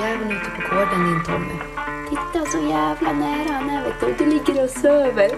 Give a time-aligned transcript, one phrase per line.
[0.00, 1.54] rovjäveln ute på gården din Tommy.
[2.08, 4.24] Titta så jävla nära han är vet du.
[4.24, 5.28] Du ligger och söver.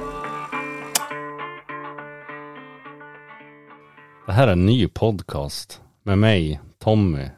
[4.26, 7.28] Det här är en ny podcast med mig, Tommy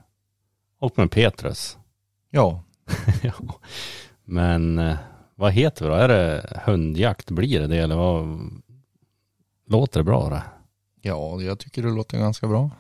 [0.81, 1.79] och med Petrus.
[2.31, 2.63] Ja,
[3.23, 3.35] Ja.
[4.25, 4.97] Men eh,
[5.35, 5.97] vad heter det då?
[5.97, 7.31] Är det hundjakt?
[7.31, 8.41] Blir det det eller vad?
[9.67, 10.43] Låter det bra det?
[11.09, 12.71] ja, jag tycker det låter ganska bra.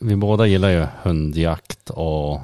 [0.00, 2.40] Vi båda gillar ju hundjakt och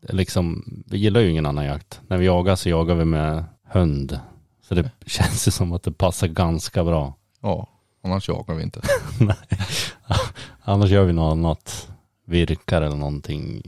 [0.00, 2.00] liksom, vi gillar ju ingen annan jakt.
[2.08, 4.20] När vi jagar så jagar vi med hund.
[4.62, 7.14] Så det känns ju som att det passar ganska bra.
[7.40, 7.68] Ja,
[8.04, 8.80] annars jagar vi inte.
[10.62, 11.88] Annars gör vi något annat.
[12.26, 13.62] Virkar eller någonting.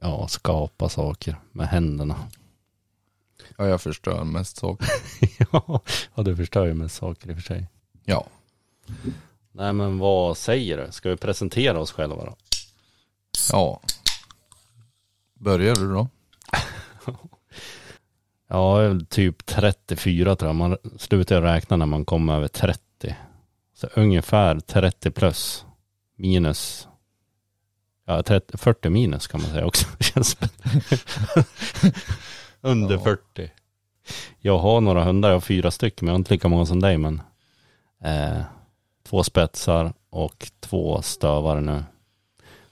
[0.00, 2.16] Ja, skapa saker med händerna.
[3.56, 4.88] Ja, jag förstör mest saker.
[5.52, 7.66] ja, du förstör ju med saker i och för sig.
[8.04, 8.26] Ja,
[9.52, 10.92] Nej men vad säger du?
[10.92, 12.36] Ska vi presentera oss själva då?
[13.52, 13.80] ja.
[15.38, 16.08] Börjar du då?
[18.50, 20.56] Ja, typ 34 tror jag.
[20.56, 23.16] Man slutar räkna när man kommer över 30.
[23.74, 25.64] Så ungefär 30 plus
[26.16, 26.88] minus.
[28.06, 29.86] Ja, 30, 40 minus kan man säga också.
[32.60, 33.00] Under Ja.
[33.00, 33.50] 40.
[34.40, 36.80] Jag har några hundar, jag har fyra stycken, men jag har inte lika många som
[36.80, 36.98] dig.
[36.98, 37.22] Men
[38.04, 38.40] eh,
[39.08, 41.84] två spetsar och två stövare nu.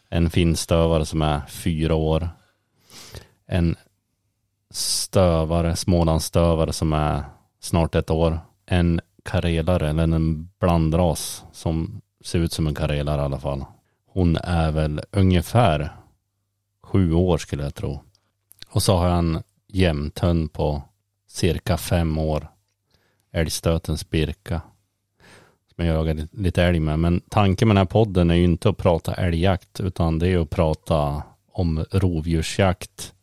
[0.09, 2.29] En finstövare som är fyra år.
[3.47, 3.77] En
[4.71, 7.25] stövare, smålandsstövare som är
[7.61, 8.41] snart ett år.
[8.67, 13.65] En karelare, eller en blandras som ser ut som en karelare i alla fall.
[14.07, 15.97] Hon är väl ungefär
[16.83, 18.01] sju år skulle jag tro.
[18.69, 20.83] Och så har jag en jämthund på
[21.29, 22.51] cirka fem år.
[23.33, 24.61] Älgstötens Birka.
[25.75, 26.99] Som jag jagar lite älg med.
[26.99, 30.39] Men tanken med den här podden är ju inte att prata älgjakt utan det är
[30.39, 31.23] att prata
[31.59, 33.15] om rovdjursjakt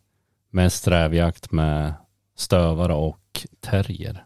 [0.49, 1.93] med strävjakt med
[2.35, 4.25] stövare och terrier.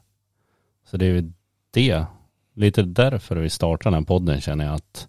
[0.85, 1.31] Så det är ju
[1.71, 2.05] det,
[2.53, 5.07] lite därför vi startar den här podden känner jag att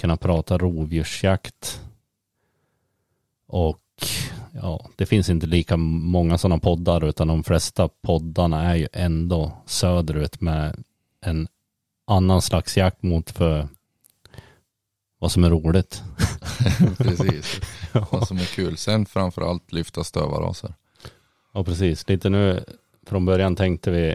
[0.00, 1.80] kunna prata rovdjursjakt
[3.46, 3.82] och
[4.52, 9.52] ja, det finns inte lika många sådana poddar utan de flesta poddarna är ju ändå
[9.66, 10.84] söderut med
[11.20, 11.48] en
[12.06, 13.68] annan slags jakt mot för
[15.20, 16.02] vad som är roligt.
[16.98, 17.60] Precis.
[18.10, 18.76] Vad som är kul.
[18.76, 20.74] Sen framförallt lyfta stövarraser.
[21.54, 22.08] Ja, precis.
[22.08, 22.64] Lite nu,
[23.06, 24.14] från början tänkte vi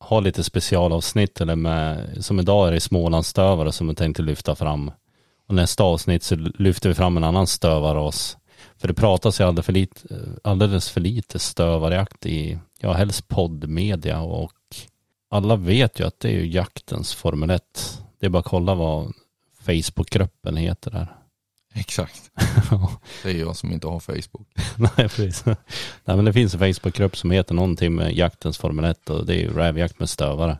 [0.00, 4.90] ha lite specialavsnitt eller med, som idag är det Smålandsstövare som vi tänkte lyfta fram.
[5.48, 8.36] Och nästa avsnitt så lyfter vi fram en annan stövarras.
[8.76, 10.08] För det pratas ju alldeles för lite,
[10.44, 14.52] alldeles för lite stövarjakt i, ja helst poddmedia och
[15.30, 17.62] alla vet ju att det är ju jaktens Formel 1.
[18.20, 19.12] Det är bara att kolla vad
[19.66, 21.16] Facebookgruppen heter där.
[21.74, 22.30] Exakt.
[23.22, 24.48] Det är jag som inte har Facebook.
[24.76, 25.44] Nej, precis.
[25.44, 25.56] Nej,
[26.16, 29.38] men det finns en Facebookgrupp som heter någonting med jaktens Formel 1 och det är
[29.38, 30.58] ju rävjakt med stövare.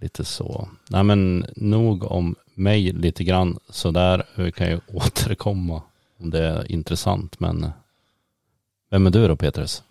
[0.00, 0.68] Lite så.
[0.88, 4.26] Nej, men nog om mig lite grann sådär.
[4.34, 5.82] Vi kan ju återkomma
[6.18, 7.40] om det är intressant.
[7.40, 7.72] Men
[8.90, 9.82] vem är du då Petrus?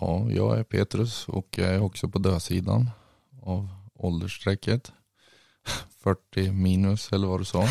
[0.00, 2.90] Ja, jag är Petrus och jag är också på dödsidan
[3.42, 4.92] av åldersstrecket.
[6.02, 7.62] 40 minus eller vad du sa.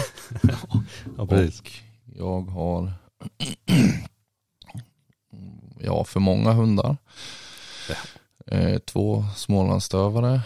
[1.18, 1.72] Ja, Och
[2.16, 2.94] jag har
[5.80, 6.98] ja, för många hundar.
[8.46, 10.42] Eh, två Smålandsstövare.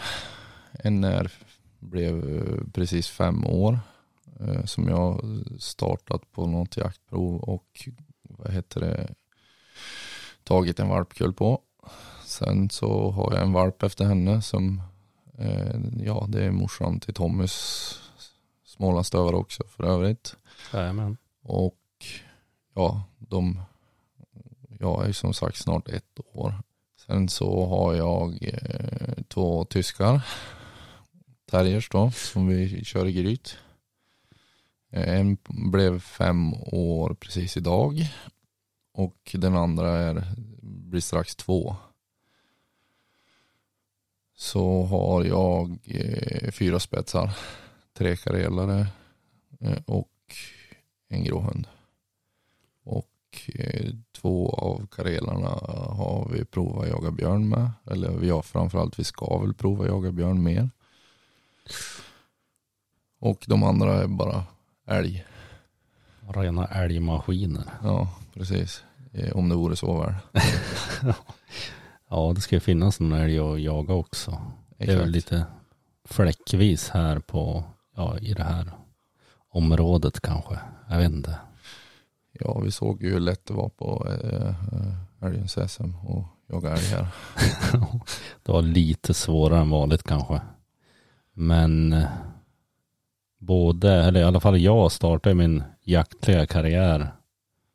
[0.72, 1.32] En är,
[1.78, 3.80] blev eh, precis fem år.
[4.40, 5.20] Eh, som jag
[5.58, 7.88] startat på något jaktprov och
[8.22, 9.14] vad heter det
[10.44, 11.60] tagit en valpkull på.
[12.24, 14.82] Sen så har jag en valp efter henne som
[16.04, 17.54] ja det är morsan till Tommys
[18.64, 20.36] Smålandsstövare också för övrigt.
[20.72, 21.16] Jajamän.
[21.42, 21.78] Och
[22.74, 23.60] ja, de,
[24.80, 26.54] jag är som sagt snart ett år.
[27.06, 30.20] Sen så har jag eh, två tyskar,
[31.50, 33.56] terriers då, som vi kör i gryt.
[34.90, 38.08] Eh, En blev fem år precis idag.
[38.92, 40.24] Och den andra är,
[40.62, 41.76] blir strax två.
[44.36, 47.30] Så har jag eh, fyra spetsar,
[47.92, 48.86] tre karelare
[49.60, 50.08] eh, och
[51.08, 51.66] en grå hund.
[52.84, 53.10] Och
[53.54, 55.48] eh, två av karelarna
[55.88, 57.70] har vi provat jaga björn med.
[57.90, 60.70] Eller vi har framförallt, vi ska väl prova jaga björn mer.
[63.18, 64.44] Och de andra är bara
[64.86, 65.24] älg.
[66.28, 67.64] Rena älgmaskiner.
[67.82, 68.84] Ja, precis.
[69.12, 70.14] Eh, Om det vore så väl.
[72.10, 74.42] Ja, det ska ju finnas någon älg att jaga också.
[74.78, 75.46] Det är väl lite
[76.04, 77.64] fläckvis här på,
[77.96, 78.72] ja, i det här
[79.48, 80.58] området kanske.
[80.88, 81.38] Jag vet inte.
[82.32, 84.54] Ja, vi såg ju hur lätt det var på äh,
[85.28, 87.06] älgens SM och jaga älg här.
[88.42, 90.40] det var lite svårare än vanligt kanske.
[91.32, 92.08] Men eh,
[93.38, 97.12] både, eller i alla fall jag startade min jaktliga karriär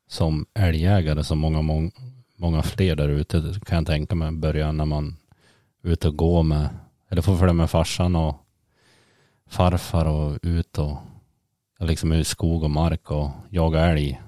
[0.08, 1.92] som älgjägare som många, många,
[2.40, 5.18] många fler där ute kan jag tänka mig börja när man
[5.84, 6.70] är ute och går med,
[7.10, 8.36] eller får följa med farsan och
[9.48, 10.98] farfar och ut och
[11.80, 14.22] liksom i skog och mark och jaga älg.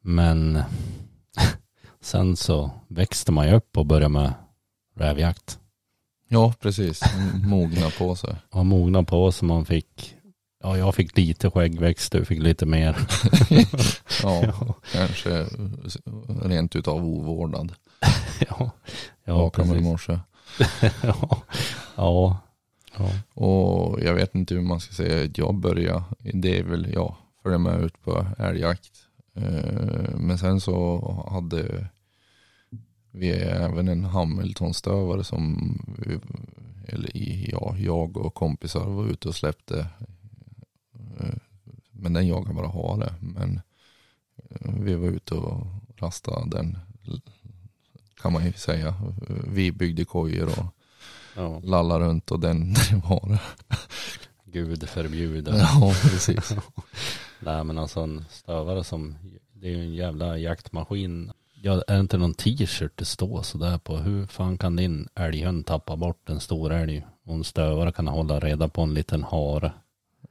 [0.00, 0.62] Men
[2.00, 4.32] sen så växte man ju upp och började med
[4.94, 5.58] rävjakt.
[6.28, 7.02] Ja, precis.
[7.44, 8.36] Mogna på sig.
[8.52, 9.48] Ja, mogna på sig.
[9.48, 10.14] Man fick,
[10.62, 12.96] ja jag fick lite skäggväxt, du fick lite mer.
[14.22, 15.46] ja, ja, kanske
[16.42, 17.72] rent utav ovårdnad.
[18.48, 18.70] ja,
[19.24, 19.74] ja precis.
[19.74, 20.20] i morse.
[21.02, 21.42] ja,
[21.96, 22.40] ja,
[22.96, 23.10] ja.
[23.34, 27.58] Och jag vet inte hur man ska säga, jag började, det är väl jag, följa
[27.58, 28.92] med ut på älgjakt.
[29.34, 31.00] Eh, men sen så
[31.30, 31.88] hade
[33.10, 35.78] vi även en Hamilton-stövare som
[36.88, 37.10] eller
[37.50, 39.86] ja, jag och kompisar var ute och släppte.
[41.20, 41.34] Eh,
[41.92, 43.14] men den jagade bara hare.
[43.20, 43.60] Men
[44.36, 45.66] eh, vi var ute och
[46.00, 46.78] rastade den
[48.20, 48.94] kan man ju säga.
[49.46, 50.66] Vi byggde kojor och
[51.36, 51.60] ja.
[51.64, 53.40] lallade runt och den drev hare.
[54.44, 55.58] Gud förbjude.
[55.58, 56.54] Ja, precis.
[57.40, 59.16] Nej men alltså en stövare som,
[59.52, 61.32] det är ju en jävla jaktmaskin.
[61.62, 63.96] Ja, är det inte någon t-shirt det står sådär på?
[63.96, 68.40] Hur fan kan din älghund tappa bort en stor älg och en stövare kan hålla
[68.40, 69.72] reda på en liten hare?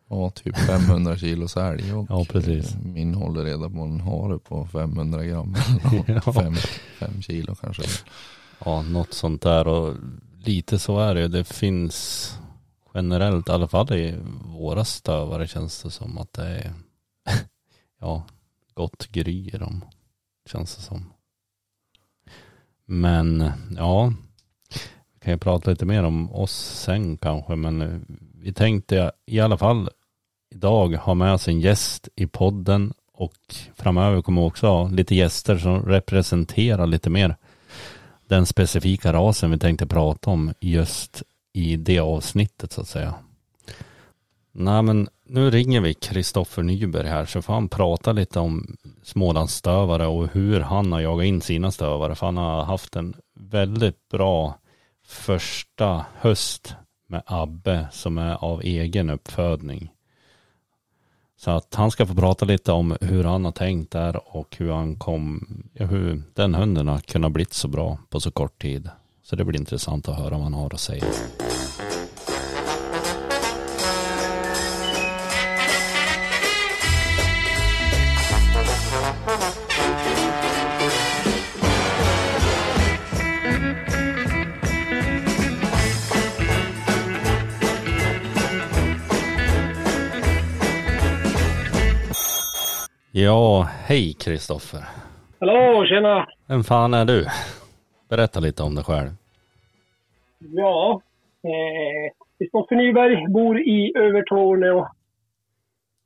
[0.09, 2.75] Ja, typ 500 kilos älg och ja, precis.
[2.83, 5.55] min håller reda på en hare på 500 gram.
[6.07, 6.33] ja.
[6.33, 6.55] fem,
[6.99, 7.83] fem kilo kanske.
[8.65, 9.95] Ja, något sånt där och
[10.39, 11.27] lite så är det.
[11.27, 12.31] Det finns
[12.93, 14.15] generellt, i alla fall i
[14.45, 16.73] våra stövare känns det som att det är
[17.99, 18.23] ja,
[18.73, 19.85] gott gry i dem.
[20.45, 21.13] Känns det som.
[22.85, 24.13] Men ja,
[25.19, 29.89] kan ju prata lite mer om oss sen kanske, men vi tänkte i alla fall
[30.49, 35.15] idag ha med oss en gäst i podden och framöver kommer vi också ha lite
[35.15, 37.35] gäster som representerar lite mer
[38.27, 41.23] den specifika rasen vi tänkte prata om just
[41.53, 43.15] i det avsnittet så att säga.
[44.51, 50.07] Nej men nu ringer vi Kristoffer Nyberg här så får han prata lite om Smålandsstövare
[50.07, 52.15] och hur han har jagat in sina stövare.
[52.15, 54.59] För han har haft en väldigt bra
[55.07, 56.75] första höst
[57.07, 59.91] med Abbe som är av egen uppfödning.
[61.39, 64.71] Så att han ska få prata lite om hur han har tänkt där och hur
[64.71, 68.89] han kom, hur den hunden har kunnat bli så bra på så kort tid.
[69.23, 71.03] Så det blir intressant att höra vad han har att säga.
[93.87, 94.83] Hej Kristoffer.
[95.39, 96.27] Hallå, tjena.
[96.47, 97.25] Vem fan är du?
[98.09, 99.09] Berätta lite om dig själv.
[100.39, 101.01] Ja,
[102.37, 104.79] Kristoffer eh, Nyberg, bor i Övertorneå.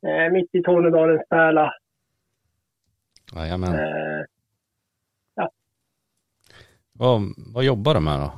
[0.08, 1.74] Eh, mitt i Tornedalens pärla.
[3.36, 3.74] Jajamän.
[3.74, 4.26] Eh,
[5.36, 5.50] ja.
[6.94, 7.22] Vad,
[7.54, 8.32] vad jobbar du med då?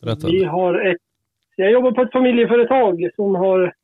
[0.00, 0.26] Berätta.
[0.26, 1.02] Vi har ett,
[1.56, 3.74] jag jobbar på ett familjeföretag som har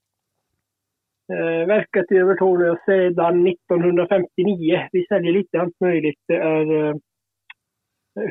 [1.33, 4.89] eh, verkat i Övertorneå sedan 1959.
[4.93, 6.21] Vi säljer lite allt möjligt.
[6.29, 6.95] Det är eh,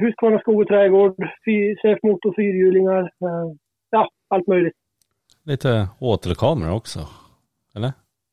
[0.02, 1.16] Husqvarna skog och trädgård,
[1.82, 3.02] CF-motor, fyrhjulingar.
[3.02, 3.48] Eh,
[3.90, 4.74] ja, allt möjligt.
[5.44, 7.00] Lite återkameror också,
[7.76, 7.92] eller?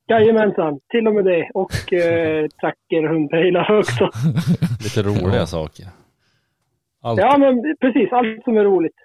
[0.09, 1.50] Jajamensan, till och med det.
[1.54, 4.04] Och eh, tracker och hundpejlar också.
[4.85, 5.87] Lite roliga saker.
[7.02, 7.21] Allt.
[7.21, 8.12] Ja, men precis.
[8.12, 8.97] Allt som är roligt.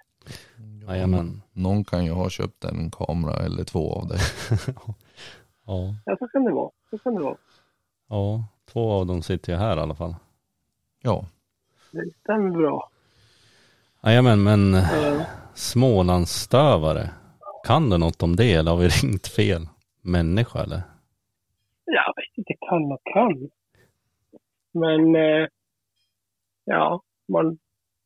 [0.88, 1.42] Jajamän.
[1.54, 4.20] Någon kan ju ha köpt en kamera eller två av dig.
[5.70, 5.96] Ja.
[6.06, 6.72] ja, så kan det vara.
[6.90, 7.38] Så kan det vara.
[8.08, 10.16] Ja, två av dem sitter ju här i alla fall.
[11.02, 11.26] Ja.
[11.92, 12.90] Det stämmer bra.
[14.04, 15.22] Jajamän, men mm.
[15.54, 17.10] Smålandsstövare.
[17.68, 19.68] Kan du något om det eller har vi ringt fel
[20.02, 20.82] människa eller?
[21.86, 23.50] Jag vet inte, kan och kan.
[24.72, 25.48] Men eh,
[26.66, 27.58] ja, man,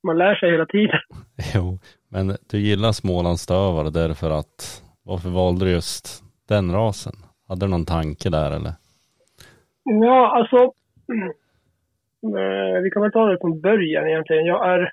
[0.04, 1.00] man lär sig hela tiden.
[1.56, 7.23] Jo, men du gillar Smålandsstövare därför att varför valde du just den rasen?
[7.54, 8.74] Hade du någon tanke där eller?
[9.84, 10.58] Ja, alltså.
[12.38, 14.46] Eh, vi kan väl ta det från början egentligen.
[14.46, 14.92] Jag är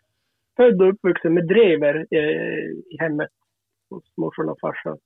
[0.57, 3.31] född och uppvuxen med drever eh, i hemmet
[3.91, 4.99] hos morsan och farsan.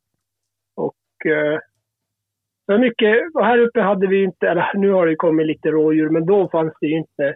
[0.75, 5.69] Och eh, mycket, och här uppe hade vi inte, eller nu har det kommit lite
[5.69, 7.27] rådjur, men då fanns det ju inte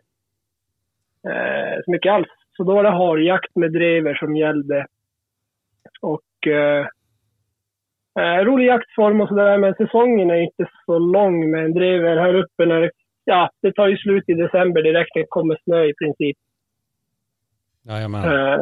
[1.29, 2.29] eh, så mycket alls.
[2.57, 4.87] Så då var det harjakt med drever som gällde.
[6.01, 6.87] Och eh,
[8.19, 12.35] eh, rolig jaktform och sådär, men säsongen är inte så lång med en drever här
[12.35, 12.91] uppe när det,
[13.25, 16.37] ja, det tar ju slut i december direkt när det kommer snö i princip.
[17.83, 18.25] Jajamän.
[18.25, 18.61] Eh,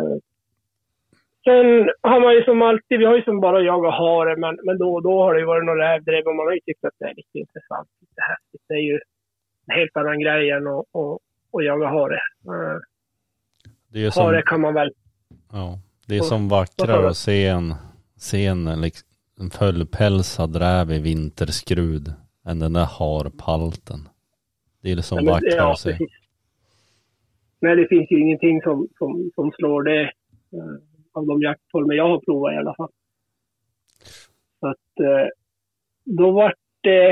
[1.45, 4.79] sen har man ju som alltid, vi har ju som bara jagat hare, men, men
[4.79, 6.95] då och då har det ju varit några rävdrev och man har ju tyckt att
[6.99, 8.61] det är lite intressant, lite häftigt.
[8.69, 9.01] Det är ju
[9.67, 11.19] en helt annan grej än att, att,
[11.53, 12.15] att jaga hare.
[12.47, 12.79] Eh,
[13.93, 14.91] Det är som, hare kan man väl
[15.53, 17.75] ja, det är Och- som vackrare att se en,
[18.19, 19.09] se en, liksom,
[19.41, 22.13] en fullpälsad räv i vinterskrud
[22.49, 24.01] än den där harpalten.
[24.83, 25.91] Det är Nej, men- vackrare ja, se.
[25.91, 26.11] precis.
[27.61, 30.77] Nej, det finns ju ingenting som, som, som slår det eh,
[31.13, 32.91] av de jaktformer jag har provat i alla fall.
[34.61, 35.29] Så att eh,
[36.05, 37.11] då var det,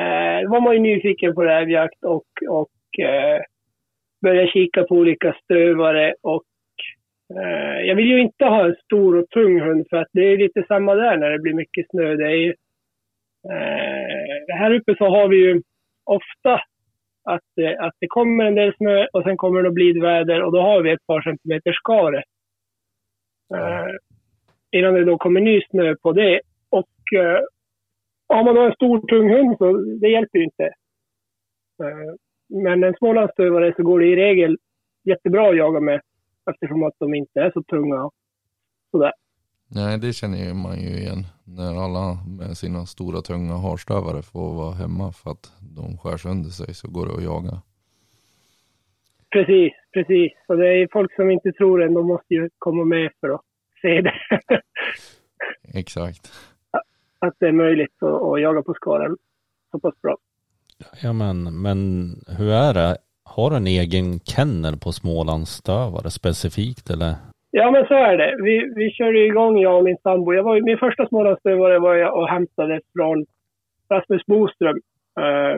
[0.00, 3.40] eh, var man ju nyfiken på rävjakt och, och eh,
[4.22, 6.44] började kika på olika stövare och
[7.34, 10.36] Eh, jag vill ju inte ha en stor och tung hund för att det är
[10.38, 12.16] lite samma där när det blir mycket snö.
[12.16, 12.50] Det är ju,
[13.50, 15.62] eh, här uppe så har vi ju
[16.04, 16.54] ofta
[17.24, 20.60] att, det- att det kommer en del snö och sen kommer det blidväder och då
[20.60, 22.22] har vi ett par centimeter skare.
[23.54, 23.86] Eh,
[24.72, 26.40] innan det då kommer ny snö på det.
[26.70, 27.40] Och eh,
[28.28, 30.64] har man då en stor tung hund så det hjälper ju inte.
[31.84, 32.14] Eh,
[32.64, 34.56] men en smålandsstövare så går det i regel
[35.04, 36.00] jättebra att jaga med
[36.50, 38.10] eftersom att de inte är så tunga.
[38.90, 39.12] Sådär.
[39.68, 41.24] Nej, det känner man ju igen.
[41.44, 46.50] När alla med sina stora tunga harstövare får vara hemma för att de skär sönder
[46.50, 47.62] sig så går det att jaga.
[49.30, 50.32] Precis, precis.
[50.48, 53.40] Och det är folk som inte tror en, de måste ju komma med för att
[53.82, 54.14] se det.
[55.74, 56.32] Exakt.
[57.18, 59.16] att det är möjligt att, att jaga på skaren
[59.70, 60.16] så pass bra.
[61.02, 62.96] Ja men, men hur är det?
[63.34, 67.12] Har du en egen kennel på Smålandsstövare specifikt eller?
[67.50, 68.36] Ja, men så är det.
[68.42, 70.32] Vi, vi körde igång, jag och min sambo.
[70.34, 73.26] Jag var, min första smålandsstövare var jag och hämtade från
[73.90, 74.80] Rasmus Boström.
[75.20, 75.56] Eh,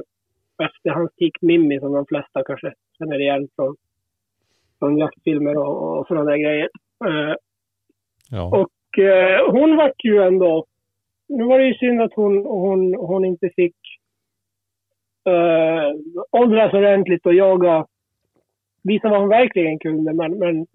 [0.66, 3.76] efter hans tik Mimmi, som de flesta kanske känner igen från,
[4.78, 6.68] från jaktfilmer och, och sådana där grejer.
[7.04, 7.34] Eh,
[8.30, 8.44] Ja.
[8.60, 10.64] och eh, hon vart ju ändå...
[11.28, 13.76] Nu var det ju synd att hon, hon, hon inte fick
[15.28, 15.94] uh,
[16.30, 17.86] åldras ordentligt och jaga,
[18.82, 20.14] visa vad hon verkligen kunde.
[20.14, 20.66] Men, men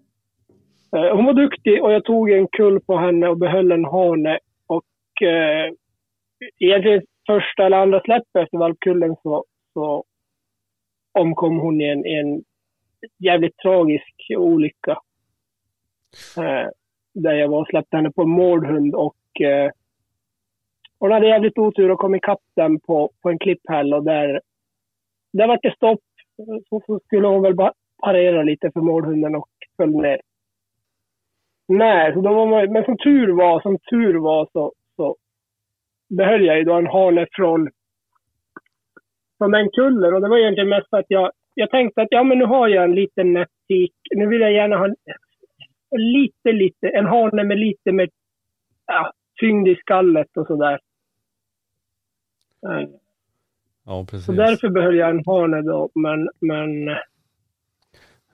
[0.96, 4.38] eh, hon var duktig och jag tog en kull på henne och behöll en hane.
[4.66, 4.84] Och
[5.22, 5.74] uh,
[6.58, 10.04] egentligen första eller andra släppet efter valpkullen så, så
[11.12, 12.42] omkom hon i en, i en
[13.18, 14.98] jävligt tragisk olycka.
[16.36, 16.68] Eh,
[17.14, 19.70] där jag var och släppte henne på en mårdhund och eh,
[21.04, 24.40] hon hade jävligt otur och kom ikapp den på, på en klipphäll och där,
[25.32, 26.00] där var det stopp.
[26.68, 30.20] Så, så skulle hon väl bara parera lite för mårdhunden och föll ner.
[31.68, 35.16] Nej, så då var man, men som tur var, som tur var så, så
[36.08, 37.70] behöll jag ju då en hane från,
[39.38, 42.22] från den kullen och det var egentligen mest för att jag, jag tänkte att ja
[42.22, 44.96] men nu har jag en liten nättik, nu vill jag gärna ha en,
[46.12, 48.08] lite, lite, en hane med lite mer
[48.86, 50.78] ja, tyngd i skallet och sådär.
[53.86, 54.26] Ja precis.
[54.26, 56.96] Så därför behöll jag en hane då, men, men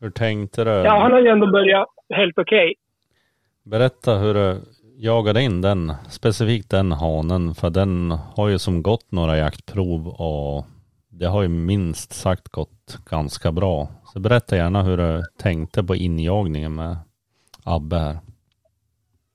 [0.01, 0.71] Hur tänkte du?
[0.71, 2.75] ja, han har ju ändå börjat helt okej.
[3.63, 4.61] Berätta hur du
[4.97, 10.65] jagade in den, specifikt den hanen, för den har ju som gått några jaktprov och
[11.09, 13.89] det har ju minst sagt gått ganska bra.
[14.05, 16.97] Så berätta gärna hur du tänkte på injagningen med
[17.65, 18.19] Abbe här.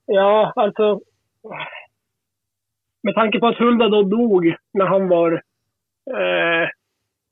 [0.06, 1.00] Ja, alltså.
[3.02, 5.32] Med tanke på att Hulda då dog när han var,
[6.16, 6.68] eh,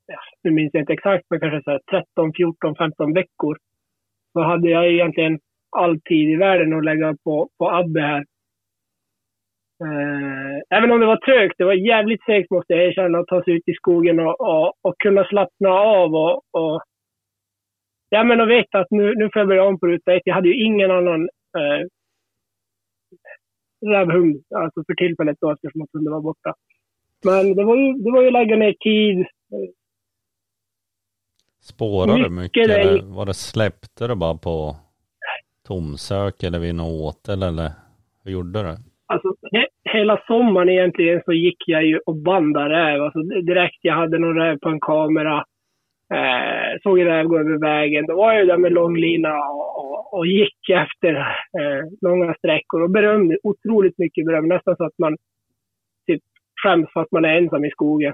[0.07, 3.57] ja, nu minns jag inte exakt, men kanske så här 13, 14, 15 veckor.
[4.33, 5.39] Så hade jag egentligen
[5.77, 8.25] all tid i världen att lägga på, på Abbe här.
[9.83, 13.43] Eh, även om det var trögt, det var jävligt segt måste jag erkänna att ta
[13.43, 16.81] sig ut i skogen och, och, och kunna slappna av och, och
[18.09, 20.21] Ja, men att veta att nu, nu får jag börja om på ruta ett.
[20.25, 21.21] Jag hade ju ingen annan
[21.57, 21.81] eh,
[23.81, 26.53] rävhund, alltså för tillfället då eftersom att hunden var borta.
[27.23, 29.25] Men det var ju, det var ju lägga ner tid.
[31.61, 34.75] Spårade du Mycket eller var det släppte du bara på
[35.67, 37.71] tomsök eller vid något åtel eller
[38.23, 38.77] hur gjorde du?
[39.07, 43.01] Alltså, he, hela sommaren egentligen så gick jag ju och bandade räv.
[43.01, 45.45] Alltså, direkt jag hade någon räv på en kamera.
[46.15, 48.05] Eh, såg en räv gå över vägen.
[48.05, 51.13] Då var jag ju där med långlina och, och, och gick efter
[51.59, 54.47] eh, långa sträckor och berömde otroligt mycket beröm.
[54.47, 55.17] Nästan så att man
[56.07, 56.23] typ
[56.63, 58.13] skäms för att man är ensam i skogen.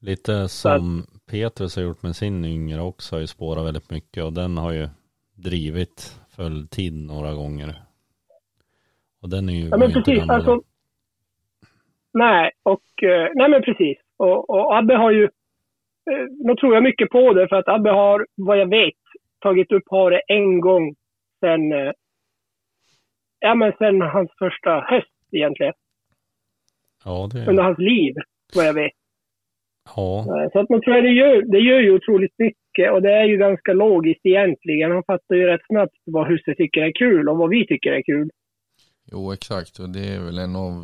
[0.00, 4.32] Lite som Petrus har gjort med sin yngre också har ju spårat väldigt mycket och
[4.32, 4.88] den har ju
[5.34, 7.74] drivit fulltid några gånger.
[9.22, 10.62] Och den är ju ja, men precis, alltså,
[12.12, 13.98] Nej, och, eh, nej men precis.
[14.16, 15.28] Och, och Abbe har ju,
[16.12, 19.02] eh, nu tror jag mycket på det för att Abbe har, vad jag vet,
[19.40, 20.94] tagit upp haret en gång
[21.40, 21.92] sen, eh,
[23.38, 25.72] ja men sen hans första höst egentligen.
[27.04, 27.46] Ja, det...
[27.50, 28.14] Under hans liv,
[28.54, 28.92] vad jag vet.
[29.96, 30.24] Ja.
[30.52, 33.24] Så att man tror att det gör, det gör ju otroligt mycket och det är
[33.24, 34.90] ju ganska logiskt egentligen.
[34.90, 38.02] Han fattar ju rätt snabbt vad huset tycker är kul och vad vi tycker är
[38.02, 38.30] kul.
[39.12, 39.78] Jo, exakt.
[39.78, 40.74] Och det är väl en av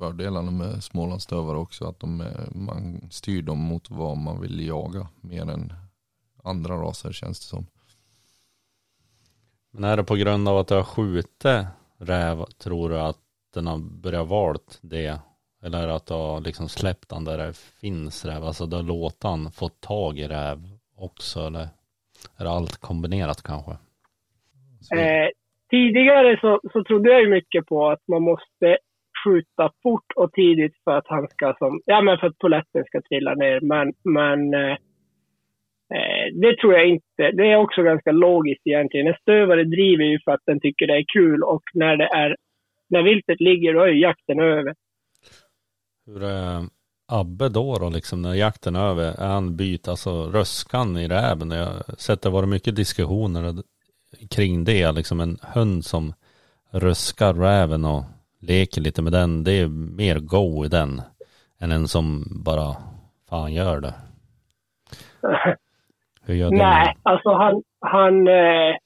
[0.00, 1.84] fördelarna med Smålandsstövare också.
[1.84, 5.72] Att de är, man styr dem mot vad man vill jaga mer än
[6.44, 7.66] andra raser känns det som.
[9.70, 11.44] Men är det på grund av att du har skjutit
[11.98, 13.18] räv, tror du att
[13.54, 15.20] den har börjat valt det?
[15.62, 18.44] Eller att du har liksom släppt den där det finns räv?
[18.44, 20.58] Alltså du har låtit han få tag i räv
[20.96, 21.40] också?
[21.40, 21.68] Eller
[22.36, 23.70] är det allt kombinerat kanske?
[24.96, 25.28] Eh,
[25.70, 28.78] tidigare så, så trodde jag ju mycket på att man måste
[29.24, 33.00] skjuta fort och tidigt för att han ska som, ja men för att poletten ska
[33.00, 33.60] trilla ner.
[33.60, 34.76] Men, men eh,
[35.94, 37.30] eh, det tror jag inte.
[37.32, 39.06] Det är också ganska logiskt egentligen.
[39.06, 42.36] En stövare driver ju för att den tycker det är kul och när det är,
[42.88, 44.74] när viltet ligger då är jakten över.
[46.06, 46.64] Hur är
[47.12, 49.22] Abbe då då liksom när jakten är över?
[49.22, 51.50] Är han byt, alltså röskan i räven?
[51.50, 53.62] Jag har sett det varit mycket diskussioner
[54.30, 56.12] kring det, liksom en hund som
[56.70, 58.04] röskar räven och
[58.40, 61.02] leker lite med den, det är mer go i den
[61.60, 62.76] än en som bara
[63.28, 63.94] fan gör det.
[66.26, 66.50] Hur gör?
[66.50, 68.76] Nej, alltså han, han eh,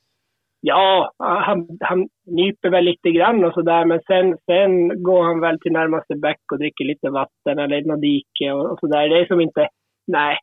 [0.60, 5.60] ja, han, han nyper väl lite grann och sådär, men sen, sen går han väl
[5.60, 9.08] till närmaste bäck och dricker lite vatten eller något dike och, och sådär.
[9.08, 9.68] Det är som inte,
[10.06, 10.38] nej.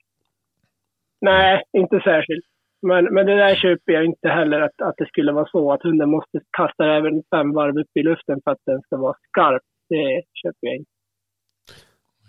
[1.21, 2.45] Nej, inte särskilt.
[2.81, 5.83] Men, men det där köper jag inte heller, att, att det skulle vara så att
[5.83, 9.61] hunden måste kasta även fem varv upp i luften för att den ska vara skarp.
[9.89, 10.91] Det köper jag inte.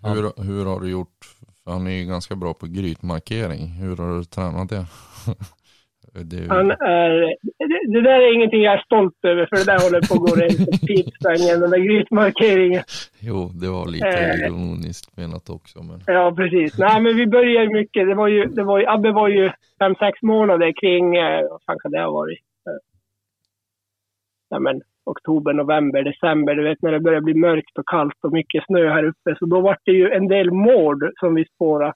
[0.03, 1.19] Hur, hur har du gjort?
[1.65, 3.67] För han är ju ganska bra på grytmarkering.
[3.69, 4.87] Hur har du tränat det?
[6.15, 7.37] Det, Han är,
[7.73, 10.27] det, det, där är ingenting jag är stolt över, för det där håller på att
[10.27, 12.83] gå rent pipsvängen, den där grytmarkeringen.
[13.21, 15.83] Jo, det var lite eh, ironiskt menat också.
[15.83, 15.99] Men...
[16.07, 16.79] Ja, precis.
[16.79, 18.09] Nej, men vi började mycket.
[18.09, 21.63] Det var ju, det var ju, Abbe var ju fem, sex månader kring, eh, vad
[21.67, 22.41] fan kan det ha varit?
[22.67, 22.81] Eh,
[24.49, 26.55] ja, men, oktober, november, december.
[26.55, 29.37] Du vet när det börjar bli mörkt och kallt och mycket snö här uppe.
[29.39, 31.95] Så då var det ju en del mård som vi spårade.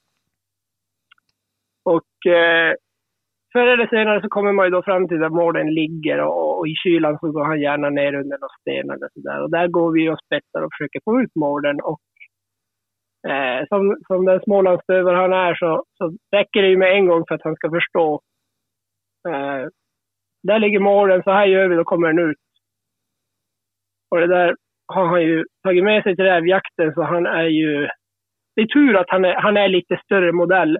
[1.82, 2.74] Och eh,
[3.52, 6.68] förr eller senare så kommer man ju då fram till där mården ligger och, och,
[6.68, 9.42] i kylan så går han gärna ner under några stenar eller sådär.
[9.42, 11.80] Och där går vi och spetsar och försöker få ut mården.
[11.80, 12.00] Och
[13.30, 17.24] eh, som, som den smålandsstövare han är så, så räcker det ju med en gång
[17.28, 18.20] för att han ska förstå.
[19.28, 19.68] Eh,
[20.42, 22.36] där ligger mården, så här gör vi, då kommer den ut.
[24.10, 24.56] Och det där
[24.86, 27.88] har han ju tagit med sig till rävjakten så han är ju...
[28.56, 30.78] Det är tur att han är, han är lite större modell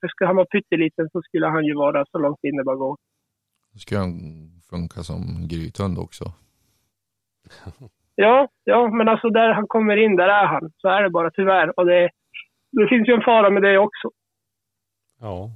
[0.00, 2.96] för skulle han vara pytteliten så skulle han ju vara så långt inne bara gå.
[3.72, 4.12] Då skulle han
[4.70, 6.24] funka som grythund också.
[8.14, 10.72] ja, ja, men alltså där han kommer in, där är han.
[10.76, 11.78] Så är det bara tyvärr.
[11.78, 12.10] Och det,
[12.72, 14.10] det finns ju en fara med det också.
[15.20, 15.50] Ja.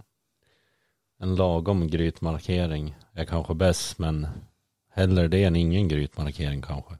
[1.20, 4.26] En lagom grytmarkering är kanske bäst, men
[4.94, 6.94] hellre det än ingen grytmarkering kanske.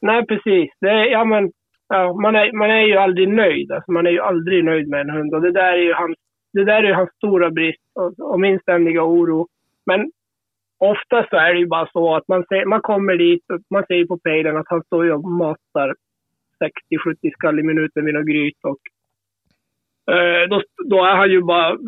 [0.00, 0.70] Nej, precis.
[0.80, 1.52] Det är, ja, men
[1.88, 3.72] ja, man, är, man är ju aldrig nöjd.
[3.72, 5.34] Alltså, man är ju aldrig nöjd med en hund.
[5.34, 6.16] Och det där är ju hans,
[6.52, 9.48] det där är hans stora brist och, och min ständiga oro.
[9.86, 10.12] Men
[10.78, 13.84] ofta så är det ju bara så att man, ser, man kommer dit och man
[13.86, 15.94] ser på pejlen att han står och matar
[16.92, 18.58] 60-70 skall i minuten vid något gryt.
[18.62, 18.82] Och,
[20.14, 21.78] eh, då, då är han ju bara,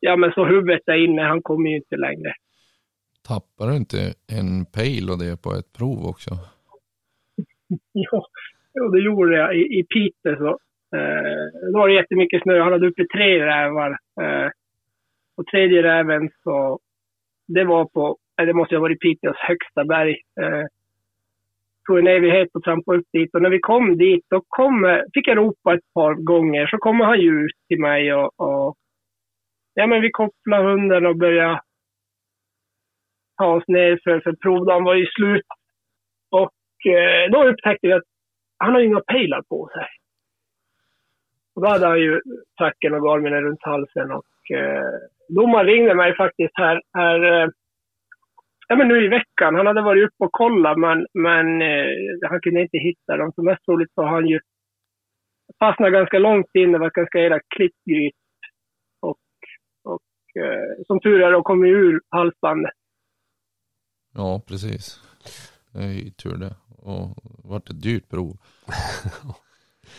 [0.00, 2.34] ja men så huvudet är inne, han kommer ju inte längre.
[3.28, 6.30] Tappar du inte en pejl och det på ett prov också?
[7.92, 8.24] jo,
[8.74, 9.56] Jo, det gjorde jag.
[9.56, 10.48] I, i Piteå så
[10.96, 12.60] eh, då var det jättemycket snö.
[12.60, 13.90] Han hade uppe tre rävar.
[14.20, 14.50] Eh,
[15.36, 16.78] och tredje räven så,
[17.48, 20.16] det var på, eller det måste ha varit Piteås högsta berg.
[20.40, 20.64] Eh,
[21.86, 23.34] tog en evighet att trampa upp dit.
[23.34, 26.66] Och när vi kom dit, då kom, eh, fick jag ropa ett par gånger.
[26.66, 28.76] Så kommer han ju ut till mig och, och
[29.74, 31.60] ja, men vi kopplade hunden och började
[33.36, 35.46] ta oss ner för, för provdagen var ju slut.
[36.30, 38.02] Och eh, då upptäckte vi att
[38.58, 39.86] han har ju inga pejlar på sig.
[41.54, 42.20] Och då hade han ju
[42.58, 44.84] tracken och garminen runt halsen och eh,
[45.28, 47.48] domaren ringde mig faktiskt här, här eh,
[48.68, 49.54] ja, men nu i veckan.
[49.54, 51.88] Han hade varit uppe och kollat men, men eh,
[52.30, 53.32] han kunde inte hitta dem.
[53.34, 54.40] Så mest troligt så har han ju
[55.58, 56.72] fastnat ganska långt in.
[56.72, 58.14] Det var ett ganska elakt klippgryt.
[59.00, 59.18] Och,
[59.84, 62.72] och eh, som tur är då kommit ur halsbandet.
[64.14, 65.00] Ja, precis.
[65.72, 66.54] Det är ju tur det.
[66.78, 68.36] Och det vart ett dyrt prov.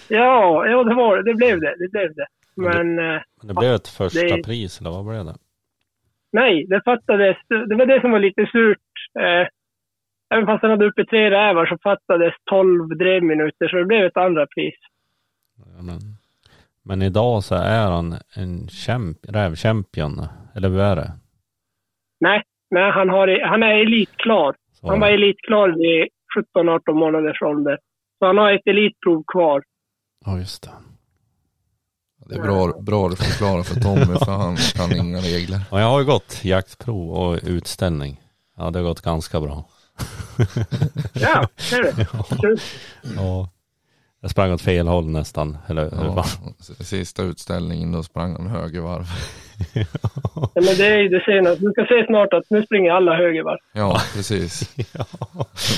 [0.08, 1.24] Ja, ja det var det.
[1.32, 1.76] Det blev det.
[1.80, 2.28] Det blev det.
[2.56, 3.00] Men...
[3.00, 5.36] eh, Det blev ett första det- pris eller vad blev det?
[6.32, 7.38] Nej, det fattades.
[7.48, 9.20] Det var det som var lite surt.
[9.20, 9.48] Eh,
[10.36, 14.18] även fast han hade uppe tre rävar så fattades 12 drevminuter så det blev ett
[14.18, 14.76] andra pris.
[15.58, 16.00] Ja, Men,
[16.84, 20.22] men idag så är han en kämp, rävchampion.
[20.56, 21.12] Eller hur är det?
[22.20, 24.56] Nej, nej han, har, han är elitklar.
[24.82, 26.08] Så, Han var elitklar vid
[26.56, 27.78] 17-18 månaders ålder.
[28.20, 29.64] Så han har ett elitprov kvar.
[30.26, 30.70] Ja just det.
[32.26, 35.60] Det är bra, bra du förklarar för Tommy för han kan inga regler.
[35.72, 38.22] Och jag har ju gått jaktprov och utställning.
[38.58, 39.66] Ja det har gått ganska bra.
[41.14, 42.06] Ja, det är det.
[42.42, 42.60] Kul.
[43.16, 43.50] Ja.
[44.22, 45.58] Jag sprang åt fel håll nästan.
[45.68, 46.26] Eller Ja, var
[46.84, 49.06] sista utställningen då sprang han högervarv.
[50.34, 51.66] Ja, men det är ju det senaste.
[51.66, 53.58] Du ska se snart att nu springer alla högervarv.
[53.74, 54.76] Ja, precis.
[54.94, 55.06] ja.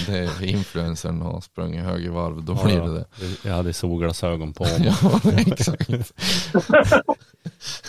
[0.07, 2.83] Det är influencern har sprungit högervarv, då Ja, blir ja.
[2.85, 3.49] det det.
[3.49, 4.81] Jag hade solglasögon på mig.
[5.01, 5.89] Ja, exakt.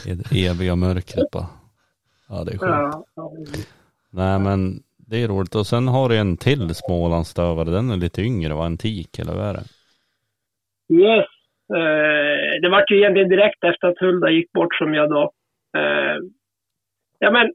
[0.07, 1.47] I det eviga mörkret bara.
[2.29, 2.63] Ja det är sjukt.
[2.63, 3.33] Ja, ja.
[4.11, 5.55] Nej men det är roligt.
[5.55, 7.71] Och sen har du en till Smålandsstövare.
[7.71, 9.65] Den är lite yngre, var en tik eller vad är det?
[10.93, 11.27] Yes.
[11.75, 15.33] Eh, det var ju egentligen direkt efter att Hulda gick bort som jag då...
[15.77, 16.17] Eh,
[17.19, 17.53] ja men,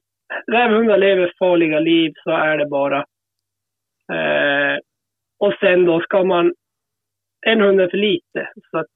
[0.52, 3.06] rävhundar lever farliga liv, så är det bara.
[4.14, 4.78] Eh,
[5.40, 6.54] och sen då ska man...
[7.46, 8.52] En hund är för lite.
[8.72, 8.96] Så att...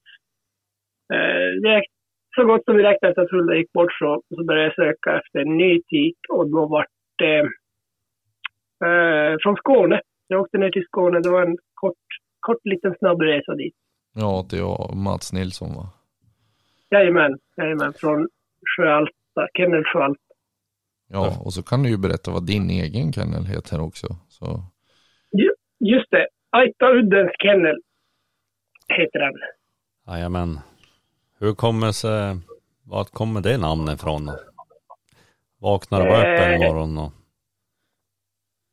[1.14, 1.92] Eh, direkt,
[2.36, 5.40] så gott som direkt efter att Hulda gick bort så, så började jag söka efter
[5.40, 7.40] en ny tik och då vart det...
[8.86, 10.02] Eh, från Skåne.
[10.28, 11.20] Jag åkte ner till Skåne.
[11.20, 11.98] Det var en kort,
[12.40, 13.76] kort liten snabb resa dit.
[14.13, 15.89] Ja, det är Mats Nilsson va?
[16.89, 17.93] Jajamän, jajamän.
[17.93, 18.28] Från
[18.78, 20.21] Sjöalta, Kennel Sjöalta.
[21.08, 24.08] Ja, och så kan du ju berätta vad din egen kennel heter också.
[24.30, 24.63] Så,
[25.80, 27.76] Just det, Aita Uddens Kennel
[28.97, 29.34] heter den.
[30.08, 30.60] Jajamän.
[31.39, 32.38] Hur kommer sig,
[32.84, 34.32] vart kommer det namnet ifrån?
[35.60, 36.67] Vaknar du bara upp en Eh.
[36.74, 37.12] morgon och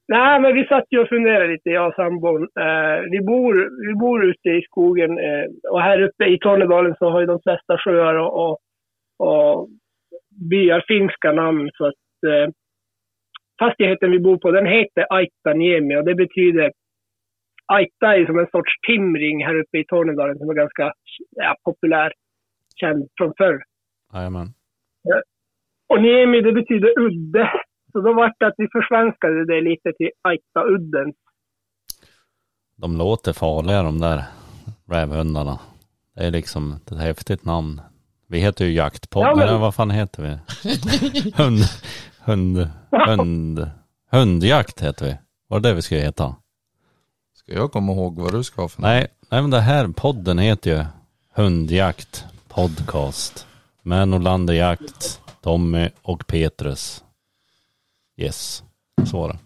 [0.08, 2.42] Nej, men vi satt ju och funderade lite, jag och sambon.
[2.42, 3.54] Eh, vi, bor,
[3.86, 7.40] vi bor ute i skogen eh, och här uppe i Tornedalen så har ju de
[7.42, 8.58] flesta sjöar och, och,
[9.18, 9.68] och
[10.50, 11.70] byar finska namn.
[11.74, 12.52] Så att eh,
[13.58, 16.72] fastigheten vi bor på den heter Aitaniemi och det betyder
[17.66, 20.92] Aita är som en sorts timring här uppe i Tornedalen som är ganska
[21.30, 22.12] ja, populär,
[22.80, 23.62] känd från förr.
[24.12, 24.46] Jajamän.
[25.88, 27.50] Och Niemi det betyder udde.
[27.92, 31.12] Så då var det att vi försvenskade det lite till Aita-udden.
[32.76, 34.24] De låter farliga de där
[34.90, 35.58] rävhundarna.
[36.14, 37.80] Det är liksom ett häftigt namn.
[38.26, 40.38] Vi heter ju Jaktpodd, Ja, men- eller vad fan heter vi?
[41.36, 41.58] Hund,
[42.24, 43.70] hund, hund,
[44.10, 45.16] hundjakt heter vi.
[45.48, 46.36] Var det det vi skulle heta?
[47.34, 50.38] ska jag komma ihåg vad du ska ha för Nej, nej men det här podden
[50.38, 50.84] heter ju
[51.34, 53.46] Hundjakt Podcast.
[53.82, 57.04] Med Norlander Jakt, Tommy och Petrus.
[58.18, 58.62] Yes,
[59.10, 59.38] så var det.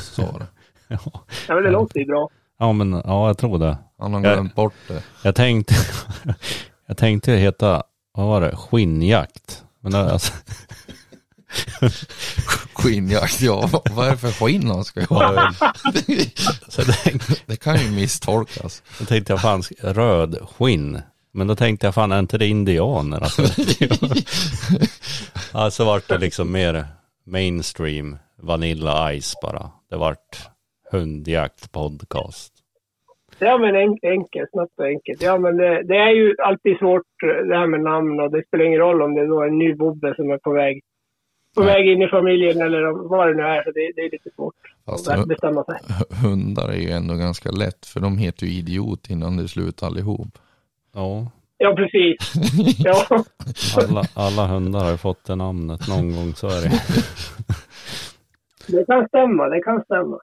[0.00, 0.46] Så var det.
[0.88, 0.98] Ja.
[1.48, 2.28] Ja, men det låter ju bra.
[2.58, 3.78] ja men ja, jag tror det.
[3.98, 5.02] Han har glömt bort det.
[5.22, 5.74] Jag tänkte,
[6.86, 9.64] jag tänkte heta, vad var det, skinnjakt.
[9.80, 10.32] Men det, alltså,
[12.74, 15.52] Skinnjakt, ja vad- är det för skinn han ska ha?
[17.46, 18.82] Det kan ju misstolkas.
[18.98, 21.02] då tänkte jag fan, röd skinn.
[21.32, 23.20] Men då tänkte jag fan, är inte det indianer?
[23.20, 23.42] Alltså,
[25.52, 26.86] ja, så vart det liksom mer
[27.30, 29.70] mainstream, Vanilla Ice bara.
[29.90, 30.50] Det vart
[30.92, 32.52] hundjakt podcast.
[33.38, 34.50] Ja, men en, enkelt.
[34.50, 35.22] Snabbt och enkelt.
[35.22, 38.46] Ja, men det, det är ju alltid svårt eh, det här med namn och det
[38.46, 40.82] spelar ingen roll om det är då en ny bobbe som är på väg
[41.54, 43.62] på väg in i familjen eller vad det nu är.
[43.62, 44.54] Så det, det är lite svårt
[44.86, 45.76] Fast att bestämma sig.
[46.22, 50.38] hundar är ju ändå ganska lätt för de heter ju idiot innan det slutar allihop.
[50.94, 51.30] Ja,
[51.62, 52.32] Ja, precis.
[52.78, 53.06] Ja,
[53.76, 56.82] alla, alla hundar har ju fått det namnet någon gång, så är det.
[58.76, 59.48] det kan stämma.
[59.48, 60.18] Det kan stämma.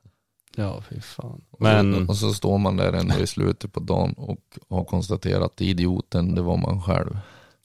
[0.56, 1.42] Ja, fy fan.
[1.60, 5.62] Men, Och så står man där ändå i slutet på dagen och har konstaterat att
[5.62, 7.18] idioten, det var man själv.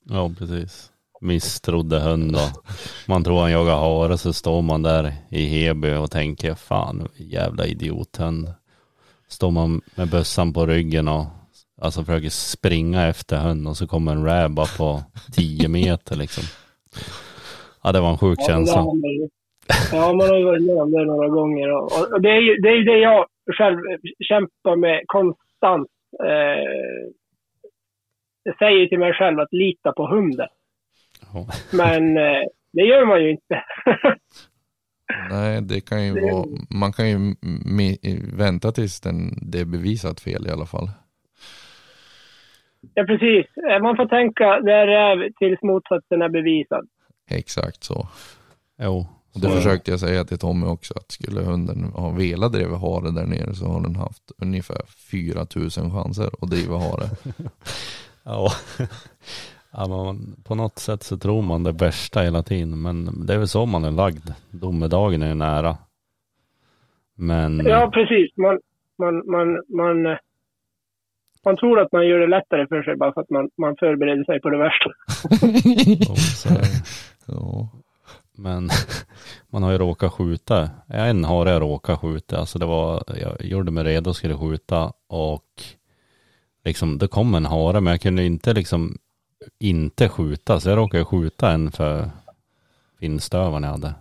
[0.05, 0.89] ja precis.
[1.21, 2.67] Misstrodde hund och
[3.07, 7.67] man tror han jagar hare så står man där i Heby och tänker fan jävla
[7.67, 8.53] idiothund.
[9.29, 11.27] Står man med bössan på ryggen och
[11.85, 16.45] alltså försöker springa efter hund och så kommer en räv bara på 10 meter liksom.
[17.83, 18.85] Ja det var en sjuk Ja, känsla.
[19.92, 21.71] Ja, man har ju varit med om det några gånger.
[21.71, 23.27] Och, och det är ju det, är det jag
[23.59, 23.79] själv
[24.29, 25.88] kämpar med konstant.
[26.25, 27.12] Eh,
[28.42, 30.49] jag säger till mig själv att lita på hunden.
[31.33, 31.47] Ja.
[31.73, 32.42] Men eh,
[32.73, 33.64] det gör man ju inte.
[35.31, 37.35] Nej, det kan ju vara, man kan ju
[38.37, 40.88] vänta tills den, det är bevisat fel i alla fall.
[42.95, 43.47] Ja, precis.
[43.71, 46.88] Eh, Man får tänka där är tills motsatsen är bevisad.
[47.31, 48.09] Exakt så.
[48.83, 49.07] Jo.
[49.35, 52.77] Och det så- försökte jag säga till Tommy också, att skulle hunden ha velat driva
[52.77, 57.05] hare där nere så har den haft ungefär 4000 chanser att driva hare.
[58.25, 58.49] Ja.
[59.73, 62.83] ja man, på något sätt så tror man det värsta hela tiden.
[62.83, 64.31] Men det är väl så man är lagd.
[64.51, 65.77] Domedagen är ju nära.
[67.14, 68.37] Men Ja, precis.
[68.37, 68.59] Man,
[68.99, 70.18] man, man, man, eh,
[71.44, 74.24] man tror att man gör det lättare för sig bara för att man, man förbereder
[74.24, 74.90] sig på det värsta.
[77.26, 77.68] ja.
[78.37, 78.70] Men
[79.50, 80.70] man har ju råkat skjuta.
[80.88, 82.38] En hare jag råkat skjuta.
[82.38, 85.62] Alltså det var, jag gjorde mig redo och skulle skjuta och
[86.64, 88.98] liksom det kom en hare men jag kunde inte liksom
[89.59, 90.61] inte skjuta.
[90.61, 92.11] Så jag råkade skjuta en för
[93.00, 93.94] finstövaren jag hade.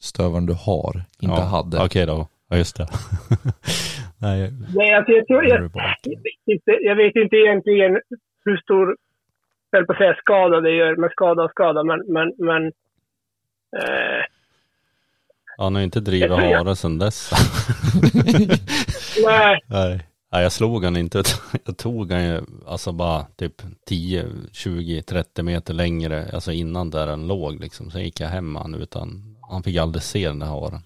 [0.00, 1.84] Stövaren du har, inte ja, hade.
[1.84, 2.88] Okej då, ja just det.
[4.22, 5.70] Nej, Nej, alltså, jag, tror, jag,
[6.82, 8.00] jag, vet inte, egentligen
[8.44, 8.96] hur stor,
[9.70, 12.66] jag på att säga skada det gör, med skada och skada, men, men, men
[13.76, 14.24] eh,
[15.58, 17.30] Han har inte drivit hare sedan dess.
[19.24, 20.00] nej, Nej.
[20.32, 21.22] Nej, jag slog han inte.
[21.64, 27.06] Jag tog han ju alltså bara typ 10, 20, 30 meter längre, alltså innan där
[27.06, 27.90] den låg liksom.
[27.90, 30.80] Sen gick jag hem han utan, han fick aldrig se den där haren.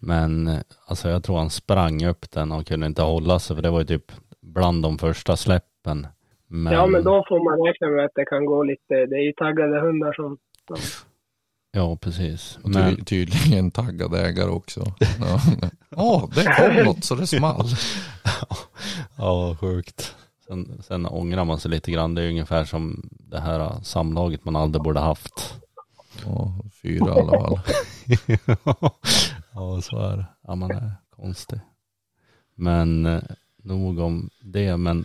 [0.00, 3.70] Men alltså jag tror han sprang upp den och kunde inte hålla sig för det
[3.70, 6.06] var ju typ bland de första släppen.
[6.46, 9.26] Men, ja men då får man räkna med att det kan gå lite, det är
[9.26, 10.76] ju taggade hundar som, som
[11.72, 12.58] Ja, precis.
[12.62, 14.80] Och Men, ty- tydligen taggad ägare också.
[15.20, 15.40] Ja,
[15.96, 17.66] Åh, det kom något så det small.
[19.16, 20.16] ja, sjukt.
[20.46, 22.14] Sen, sen ångrar man sig lite grann.
[22.14, 25.54] Det är ungefär som det här samlaget man aldrig borde haft.
[26.26, 27.60] Ja, fyra i alla fall.
[29.60, 30.24] ja, så är det.
[30.46, 31.60] Ja, man är konstig.
[32.54, 33.22] Men eh,
[33.62, 34.76] nog om det.
[34.76, 35.04] Men,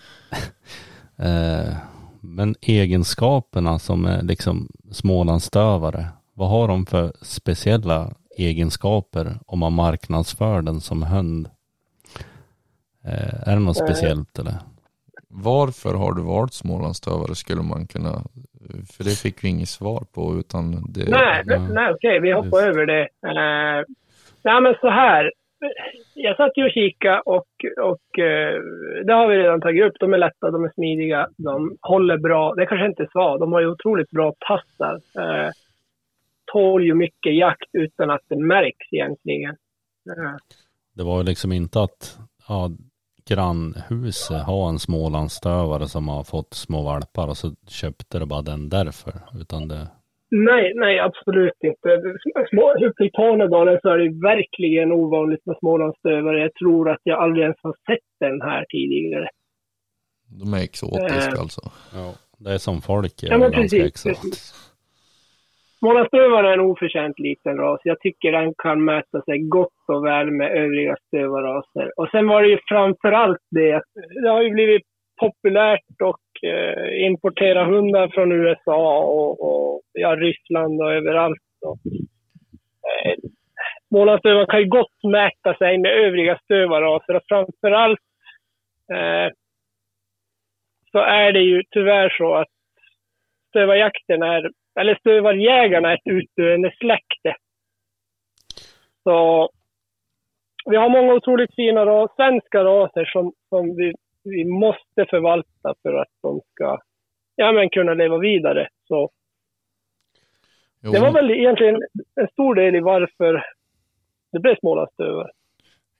[1.17, 1.75] eh,
[2.21, 6.07] men egenskaperna som är liksom Smålandsstövare.
[6.33, 11.49] Vad har de för speciella egenskaper om man marknadsför den som hund?
[13.03, 13.85] Eh, är det något Eh.
[13.85, 14.55] speciellt eller?
[15.27, 18.23] Varför har du valt Smålandsstövare skulle man kunna,
[18.91, 21.09] för det fick vi inget svar på utan det.
[21.09, 21.59] Nej, ja.
[21.59, 22.67] nej okej, vi hoppar Just.
[22.67, 23.07] över det.
[23.27, 23.85] Uh,
[24.45, 25.31] nej, men så här.
[26.13, 27.47] Jag satt ju och kikade och,
[27.81, 28.61] och eh,
[29.05, 29.93] det har vi redan tagit upp.
[29.99, 32.53] De är lätta, de är smidiga, de håller bra.
[32.55, 34.95] Det kanske inte är svar, de har ju otroligt bra tassar.
[34.95, 35.51] Eh,
[36.51, 39.55] tål ju mycket jakt utan att det märks egentligen.
[40.09, 40.35] Eh,
[40.93, 42.69] Det var ju liksom inte att ja,
[43.29, 48.69] grannhuset har en smålandsstövare som har fått små valpar och så köpte det bara den
[48.69, 49.13] därför.
[49.41, 49.87] Utan det,
[50.43, 52.01] Nej, nej, absolut inte.
[52.49, 56.39] Små, uppe i Tornedalen så är det verkligen ovanligt med smålandsstövare.
[56.39, 59.29] Jag tror att jag aldrig ens har sett den här tidigare.
[60.41, 61.41] De är exotiska Eh.
[61.41, 61.61] alltså.
[61.93, 64.65] ja, det är som folk är Ja, men precis, exakt.
[65.79, 67.79] Smålandsstövaren är en oförtjänt liten ras.
[67.83, 71.91] Jag tycker den kan mäta sig gott och väl med övriga stövarraser.
[71.97, 73.91] Och sen var det ju framför allt det att
[74.23, 74.83] det har ju blivit
[75.19, 81.41] populärt att eh, importera hundar från USA och, och ja, Ryssland och överallt.
[81.65, 81.79] Och,
[83.05, 83.15] eh,
[83.87, 87.99] Smålandsstövaren kan ju gott mäta sig med övriga stövarraser och framför allt
[88.93, 89.33] eh,
[90.91, 92.47] så är det ju tyvärr så att
[93.49, 97.35] stövarjakten är eller stövarjägarna är ett utdöende släkte.
[99.03, 99.49] Så
[100.65, 105.93] vi har många otroligt fina ras, svenska raser som, som vi, vi måste förvalta för
[105.93, 106.79] att de ska
[107.35, 108.67] ja, men kunna leva vidare.
[108.87, 109.09] Så
[110.85, 111.75] Jo, det var väl egentligen
[112.15, 113.43] en stor del i varför
[114.31, 115.29] det blev Smålandsstövare.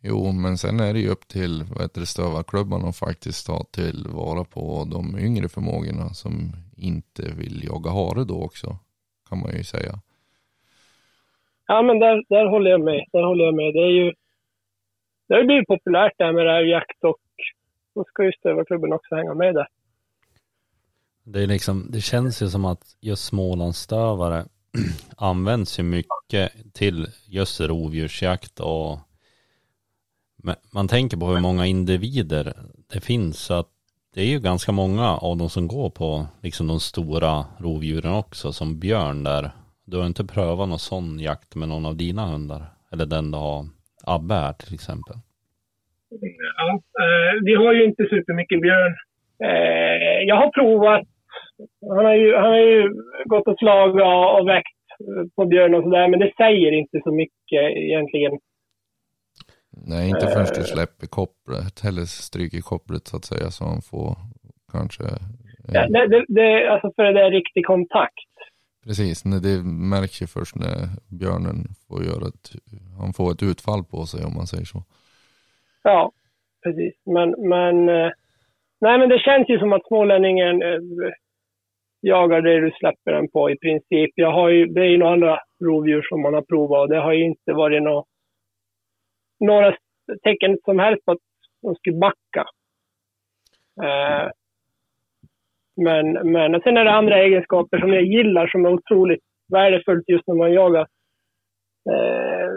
[0.02, 1.64] jo, men sen är det ju upp till
[2.06, 6.34] stövarklubbarna att faktiskt ta tillvara på de yngre förmågorna som
[6.78, 8.68] inte vill jaga hare då också.
[9.30, 9.94] Kan man ju säga.
[11.68, 13.06] Ja, men där, där håller jag med.
[13.12, 13.74] Där håller jag med.
[13.74, 14.14] Det är ju
[15.28, 17.20] det har ju blivit populärt det här med rävjakt och
[17.96, 19.68] då ska ju stövarklubben också hänga med där.
[21.24, 24.46] Det, är liksom, det känns ju som att just Smålandsstövare
[25.18, 29.00] används ju mycket till just rovdjursjakt och
[30.74, 32.54] man tänker på hur många individer
[32.94, 33.68] det finns så att
[34.14, 38.52] det är ju ganska många av de som går på liksom de stora rovdjuren också
[38.52, 39.50] som björn där
[39.86, 42.64] Du har inte prövat någon sån jakt med någon av dina hundar?
[42.92, 43.66] Eller den du har
[44.04, 45.16] Abbe här till exempel?
[46.58, 48.96] Ja, eh, vi har ju inte supermycket björn.
[49.44, 51.08] Eh, jag har provat.
[51.96, 52.94] Han har ju, han har ju
[53.26, 54.02] gått och slagit
[54.40, 54.78] och väckt
[55.36, 58.40] på björn och sådär, men det säger inte så mycket egentligen.
[59.88, 64.16] Nej, inte förrän du släpper kopplet, eller stryker kopplet så att säga, så han får
[64.72, 65.04] kanske...
[65.74, 68.30] Ja, det, det, det, alltså för det är riktig kontakt.
[68.86, 69.64] Precis, det
[69.94, 70.78] märks ju först när
[71.20, 72.48] björnen får göra ett,
[73.00, 74.84] han får ett utfall på sig om man säger så.
[75.84, 76.12] Ja,
[76.64, 76.94] precis.
[77.06, 78.12] Men, men, eh,
[78.82, 80.80] nej men det känns ju som att smålänningen eh,
[82.06, 84.12] jagar det du släpper den på i princip.
[84.16, 87.00] Jag har ju, det är ju några andra rovdjur som man har provat och det
[87.00, 88.04] har ju inte varit några,
[89.40, 89.78] några
[90.24, 91.18] tecken som helst på att
[91.62, 92.46] de skulle backa.
[93.84, 94.30] Eh,
[95.78, 100.28] men, men sen är det andra egenskaper som jag gillar som är otroligt värdefullt just
[100.28, 100.88] när man jagar
[101.92, 102.50] eh,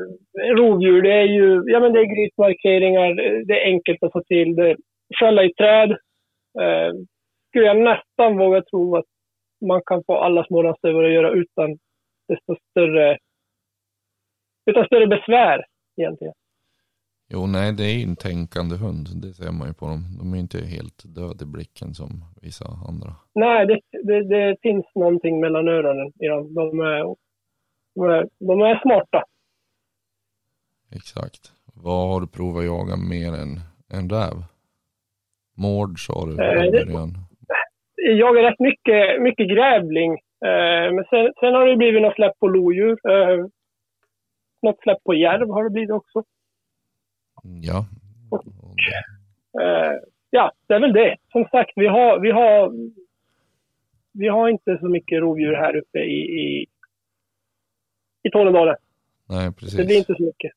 [0.57, 1.03] rovdjur.
[1.03, 4.57] Det är ju ja, men det är grytmarkeringar, det är enkelt att få till.
[4.57, 4.77] Det
[5.19, 5.91] skälla i träd.
[6.61, 6.93] Eh,
[7.49, 9.05] skulle jag nästan våga tro att
[9.61, 11.79] man kan få alla smålandsstövare att göra utan
[12.29, 13.19] desto större,
[14.67, 15.65] utan större besvär
[15.97, 16.35] egentligen.
[17.31, 19.07] Jo, nej, det är ju en tänkande hund.
[19.23, 20.19] Det ser man ju på dem.
[20.19, 23.17] De är inte helt döda i blicken som vissa andra.
[23.35, 26.55] Nej, det, det, det finns någonting mellan öronen i dem.
[26.55, 27.17] De är,
[27.95, 29.25] de är, de är smarta.
[30.91, 31.53] Exakt.
[31.75, 34.45] Vad har du provat jaga mer än en räv?
[35.57, 37.28] Mård sa du i början.
[38.07, 40.13] Jag jagar rätt mycket, mycket grävling.
[40.45, 42.99] Eh, men sen, sen, har det blivit något släpp på lodjur.
[43.11, 43.47] Eh,
[44.63, 46.25] något släpp på järv har det blivit också.
[47.43, 47.87] Ja.
[48.31, 48.45] Och,
[49.63, 49.93] eh,
[50.31, 51.17] ja, det är väl det.
[51.33, 52.73] Som sagt, vi har, vi har,
[54.13, 56.67] vi har inte så mycket rovdjur här uppe i, i,
[58.23, 58.77] i Tornedalen.
[59.29, 59.77] Nej, precis.
[59.77, 60.53] Det blir inte så mycket.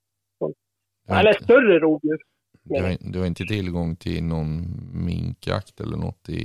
[1.09, 2.21] Eller större rovdjur.
[2.63, 4.63] Du har, du har, inte tillgång till någon
[5.05, 6.43] minkjakt eller något i,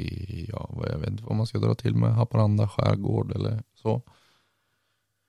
[0.52, 4.02] ja, jag vet inte vad man ska dra till med, Haparanda skärgård eller så?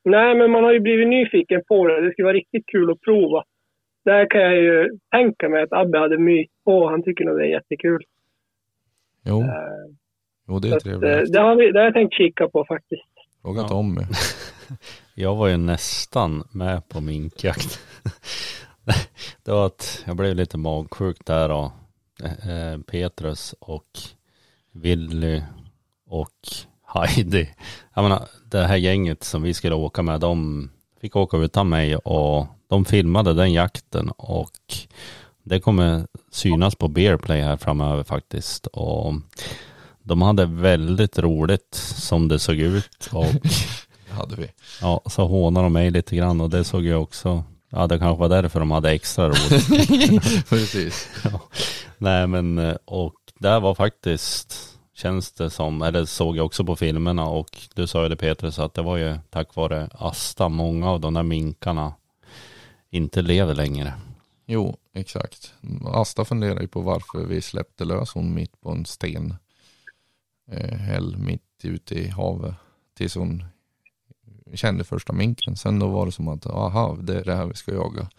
[0.03, 2.05] Nej, men man har ju blivit nyfiken på det.
[2.05, 3.43] Det skulle vara riktigt kul att prova
[4.07, 6.89] där kan jag ju tänka mig att Abbe hade myt på.
[6.89, 8.03] Han tycker nog det är jättekul.
[9.25, 9.49] Jo, uh,
[10.47, 11.15] jo det är trevligt.
[11.15, 13.11] Att, det, har vi, det har jag tänkt kika på faktiskt.
[13.41, 13.67] Fråga ja.
[13.67, 14.01] Tommy.
[15.15, 17.79] jag var ju nästan med på minkjakt.
[19.43, 21.71] det var att jag blev lite magsjuk där och
[22.23, 23.99] eh, Petrus och
[24.71, 25.41] Willy
[26.09, 26.47] och
[26.93, 27.49] Heidi.
[27.93, 30.69] Jag menar, det här gänget som vi skulle åka med, de
[31.01, 34.51] fick åka utan mig och de filmade den jakten och
[35.43, 38.67] det kommer synas på Bearplay här framöver faktiskt.
[38.67, 39.13] Och
[40.03, 43.09] de hade väldigt roligt som det såg ut.
[43.11, 43.25] Och
[44.07, 44.47] det hade vi.
[44.81, 47.43] Ja, så hånade de mig lite grann och det såg jag också.
[47.69, 49.69] Ja, det kanske var därför de hade extra roligt.
[50.49, 51.09] Precis.
[51.23, 51.41] Ja.
[51.97, 57.25] Nej, men och det var faktiskt känns det som, eller såg jag också på filmerna
[57.25, 60.99] och du sa ju det Petrus att det var ju tack vare Asta, många av
[60.99, 61.93] de där minkarna
[62.89, 63.93] inte lever längre.
[64.45, 65.53] Jo, exakt.
[65.85, 69.35] Asta funderar ju på varför vi släppte lös hon mitt på en sten.
[70.51, 72.55] Eh, häll mitt ute i havet.
[72.97, 73.43] Tills hon
[74.53, 75.55] kände första minken.
[75.55, 78.09] Sen då var det som att, aha, det är det här vi ska jaga.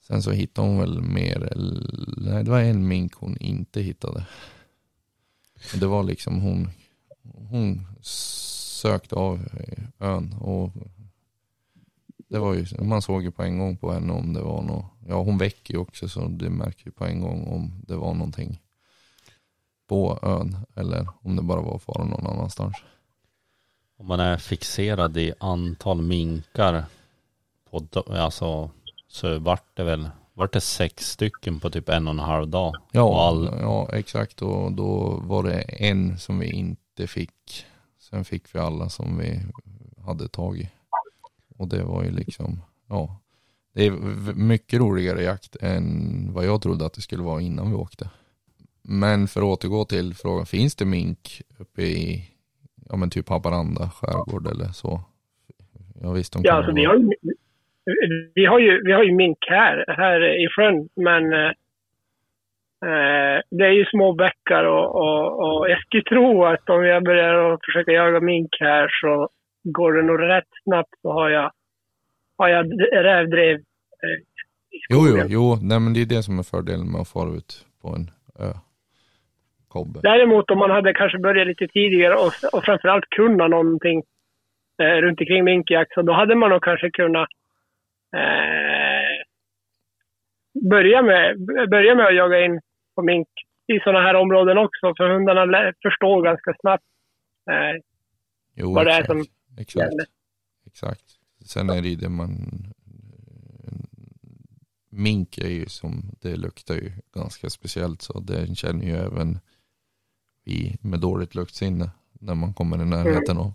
[0.00, 1.52] Sen så hittade hon väl mer,
[2.16, 4.26] nej det var en mink hon inte hittade.
[5.74, 6.70] Det var liksom hon,
[7.22, 7.86] hon
[8.80, 9.48] sökte av
[9.98, 10.72] ön och
[12.28, 14.84] det var ju, man såg ju på en gång på henne om det var något,
[15.06, 18.14] ja hon väcker ju också så det märker ju på en gång om det var
[18.14, 18.60] någonting
[19.88, 22.76] på ön eller om det bara var fara någon annanstans.
[24.00, 26.84] Om man är fixerad i antal minkar
[27.70, 28.70] på, alltså,
[29.08, 32.74] så vart det väl, vart det sex stycken på typ en och en halv dag?
[32.92, 33.58] Ja, all...
[33.60, 37.66] ja exakt och då var det en som vi inte fick.
[37.98, 39.42] Sen fick vi alla som vi
[40.06, 40.68] hade tagit.
[41.56, 43.16] Och det var ju liksom, ja.
[43.72, 43.90] Det är
[44.34, 48.10] mycket roligare jakt än vad jag trodde att det skulle vara innan vi åkte.
[48.82, 52.29] Men för att återgå till frågan, finns det mink uppe i,
[52.90, 55.00] ja men typ Haparanda skärgård eller så?
[56.02, 57.10] Ja visst, de ja, alltså vi har, ju,
[58.34, 61.52] vi, har ju, vi har ju mink här, här i sjön, men eh,
[63.50, 67.58] det är ju små bäckar och, och, och jag skulle tro att om jag börjar
[67.66, 69.28] försöka jaga mink här så
[69.62, 71.52] går det nog rätt snabbt så har jag,
[72.38, 74.20] har jag rävdrev eh,
[74.88, 75.58] Jo, jo, jo.
[75.62, 78.52] Nej, men det är det som är fördelen med att fara ut på en ö.
[79.74, 80.00] Kobbe.
[80.02, 84.02] Däremot om man hade kanske börjat lite tidigare och, och framförallt kunna någonting
[84.82, 85.94] eh, runt omkring minkjakt.
[85.94, 87.28] Så då hade man nog kanske kunnat
[88.16, 89.14] eh,
[90.70, 91.38] börja, med,
[91.70, 92.60] börja med att jaga in
[92.94, 93.28] på mink
[93.66, 94.94] i sådana här områden också.
[94.96, 96.84] För hundarna förstår ganska snabbt
[97.50, 97.82] eh,
[98.54, 99.24] jo, vad det är som
[99.58, 99.76] exakt.
[99.76, 100.06] gäller.
[100.66, 101.04] Exakt.
[101.44, 102.30] Sen är det ju det man
[104.90, 109.38] mink är ju som, det luktar ju ganska speciellt så det känner ju även
[110.44, 113.54] vi med dåligt luktsinne när man kommer i närheten av.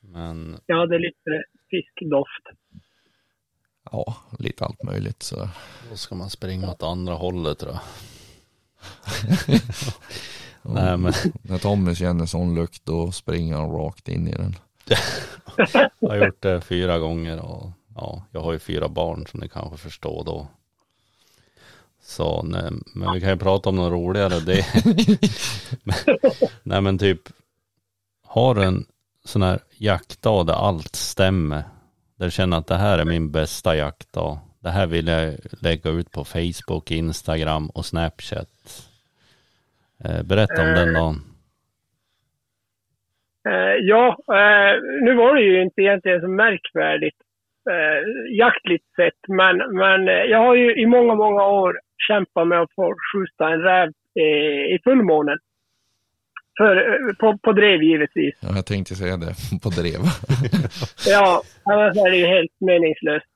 [0.00, 0.60] Men...
[0.66, 2.60] Ja, det är lite fiskdoft.
[3.92, 5.48] Ja, lite allt möjligt så.
[5.90, 7.80] Då ska man springa åt andra hållet tror jag.
[10.74, 11.12] Nej, men...
[11.42, 14.54] När Tommy känner sån lukt då springer han rakt in i den.
[15.98, 19.48] jag har gjort det fyra gånger och ja, jag har ju fyra barn som ni
[19.48, 20.48] kanske förstår då.
[22.10, 22.62] Så nej,
[22.94, 24.40] men vi kan ju prata om något roligare.
[24.46, 24.64] Det
[26.62, 27.20] nej men typ,
[28.26, 28.84] har du en
[29.24, 31.62] sån här jaktdag där allt stämmer.
[32.18, 34.38] Där du känner att det här är min bästa jaktdag.
[34.62, 38.48] Det här vill jag lägga ut på Facebook, Instagram och Snapchat.
[40.04, 41.16] Eh, berätta om den dagen.
[43.48, 47.16] Eh, ja, eh, nu var det ju inte egentligen så märkvärdigt
[47.70, 48.00] eh,
[48.36, 49.20] jaktligt sett.
[49.28, 53.52] Men, men eh, jag har ju i många, många år kämpat med att få skjuta
[53.52, 53.88] en räv
[54.20, 55.38] eh, i fullmånen.
[56.58, 58.34] För, eh, på, på drev givetvis.
[58.42, 59.32] Ja, jag tänkte säga det.
[59.62, 60.02] På drev.
[61.14, 63.26] ja, annars är det ju helt meningslöst.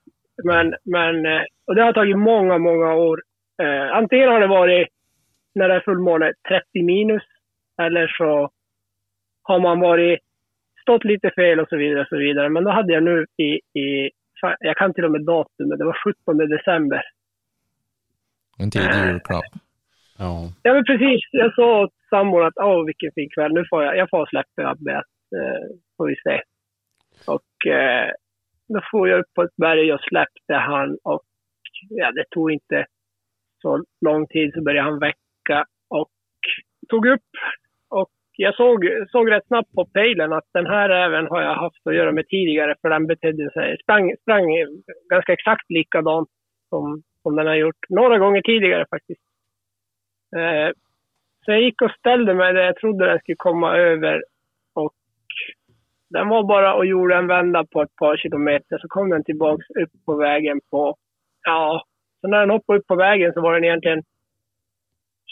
[0.45, 3.19] Men, men, eh, och det har tagit många, många år.
[3.63, 4.89] Eh, antingen har det varit
[5.55, 7.23] när det är fullmåne 30 minus.
[7.83, 8.51] Eller så
[9.43, 10.21] har man varit
[10.83, 12.01] stått lite fel och så vidare.
[12.01, 12.49] och så vidare.
[12.49, 14.11] Men då hade jag nu i, i
[14.61, 17.03] jag kan till och med datumet, det var 17 december.
[18.59, 19.51] En tidig julklapp.
[20.19, 20.33] Ja.
[20.63, 21.21] ja, men precis.
[21.31, 23.53] Jag sa åt sambon att åh, vilken fin kväll.
[23.53, 24.95] Nu får jag, jag får släppa Abbe,
[25.37, 26.41] eh, får vi se.
[27.27, 28.11] Och eh,
[28.69, 31.23] då får jag upp på ett berg och släppte han och
[31.89, 32.87] ja, det tog inte
[33.63, 36.11] så lång tid så började han väcka och
[36.89, 37.31] tog upp
[38.37, 41.95] jag såg, såg rätt snabbt på pejlen att den här även har jag haft att
[41.95, 44.45] göra med tidigare för den betedde sig, sprang, sprang
[45.09, 46.29] ganska exakt likadant
[46.69, 49.21] som, som den har gjort några gånger tidigare faktiskt.
[50.37, 50.71] Eh,
[51.45, 54.25] så jag gick och ställde mig där jag trodde den skulle komma över
[54.75, 54.95] och
[56.11, 59.71] den var bara och gjorde en vända på ett par kilometer så kom den tillbaks
[59.71, 60.97] upp på vägen på,
[61.43, 61.85] ja,
[62.21, 64.03] så när den hoppade upp på vägen så var den egentligen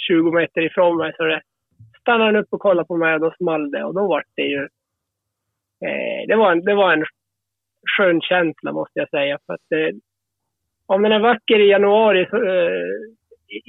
[0.08, 1.42] 20 meter ifrån mig så det
[2.00, 4.42] stannade den upp och kollade på mig och då small det och då var det
[4.42, 4.62] ju...
[5.84, 7.04] Eh, det, var en, det var en
[7.96, 9.38] skön känsla måste jag säga.
[9.46, 9.92] För att, det,
[10.94, 13.12] om den är vacker i januari så, eh,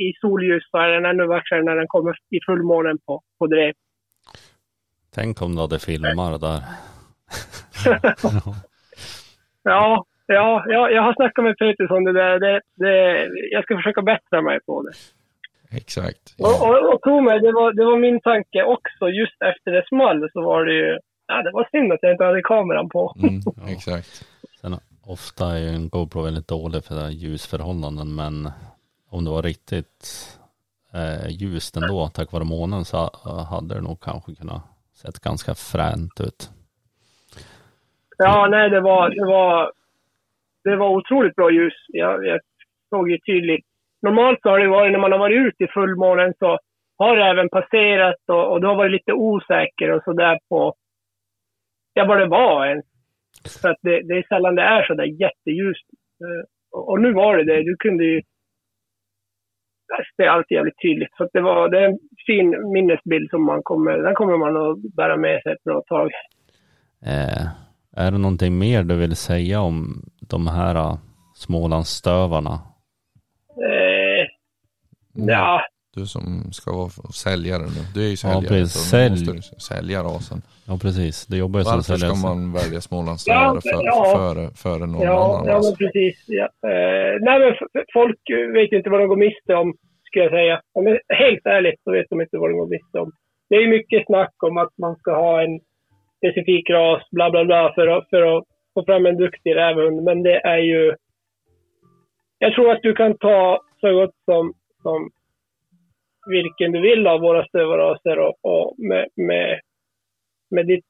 [0.08, 3.74] i solljus så är den ännu vackrare när den kommer i fullmånen på, på drev.
[5.16, 6.60] Tänk om du hade filmar där.
[9.64, 12.40] ja, ja, ja, jag har snackat med Petrus om det där.
[12.40, 14.94] Det, det, jag ska försöka bättra mig på det.
[15.78, 16.36] Exakt.
[16.38, 16.48] Ja.
[16.48, 19.10] Och, och, och tro mig, det var, det var min tanke också.
[19.10, 22.24] Just efter det small så var det ju, ja det var synd att jag inte
[22.24, 23.16] hade kameran på.
[23.20, 23.42] Mm,
[23.76, 24.33] exakt.
[25.06, 28.52] Ofta är ju en GoPro väldigt dålig för ljusförhållanden men
[29.10, 30.04] om det var riktigt
[30.94, 32.98] eh, ljust ändå tack vare månen så
[33.50, 34.62] hade det nog kanske kunnat
[34.94, 36.50] sett ganska fränt ut.
[38.18, 39.72] Ja, nej det var, det var,
[40.64, 41.74] det var otroligt bra ljus.
[41.88, 42.40] Jag, jag
[42.90, 43.66] såg ju tydligt
[44.02, 46.60] normalt så har det varit när man har varit ute i fullmånen så
[46.98, 50.74] har det även passerat och, och du har varit lite osäker och sådär på
[51.94, 52.86] ja, vad det var ens.
[53.62, 55.88] För att det, det är sällan det är så där jätteljust.
[56.24, 57.64] Uh, och, nu var det det.
[57.64, 58.22] Du kunde ju...
[60.18, 61.16] Det är alltid jävligt tydligt.
[61.18, 64.96] Så det, var, det är en fin minnesbild som man kommer, den kommer man att
[64.96, 66.12] bära med sig ett bra tag.
[67.06, 67.44] Eh,
[67.98, 70.98] är det någonting mer du vill säga om de här uh,
[71.36, 72.60] Smålandsstövarna
[75.16, 75.30] Mm.
[75.30, 75.62] Ja.
[75.96, 76.90] Du som ska vara
[77.26, 77.82] säljare nu.
[77.96, 78.44] Du är ju säljare.
[78.44, 78.82] Ja, precis.
[78.94, 79.26] Sälj.
[79.36, 80.40] måste sälja rasen.
[80.68, 81.16] Ja, precis.
[81.32, 82.10] Det jobbar ju som säljare.
[82.10, 84.00] Varför ska man välja Smålandsstövare ja, för, ja.
[84.18, 86.16] före, före någon ja, annan Ja, men precis.
[86.40, 86.48] Ja.
[86.70, 87.52] Eh, nej, men
[87.98, 88.22] folk
[88.58, 89.68] vet inte vad de går miste om,
[90.06, 90.56] skulle jag säga.
[90.86, 93.10] Men helt ärligt så vet de inte vad de går miste om.
[93.50, 95.54] Det är mycket snack om att man ska ha en
[96.18, 100.04] specifik ras, bla bla bla, för att, för att få fram en duktig rävhund.
[100.04, 100.96] Men det är ju...
[102.38, 105.00] Jag tror att du kan ta så gott som som
[106.26, 109.60] vilken du vill av våra stövarraser och, och med, med,
[110.50, 110.86] med ditt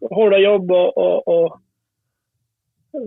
[0.00, 1.58] hårda jobb och, och, och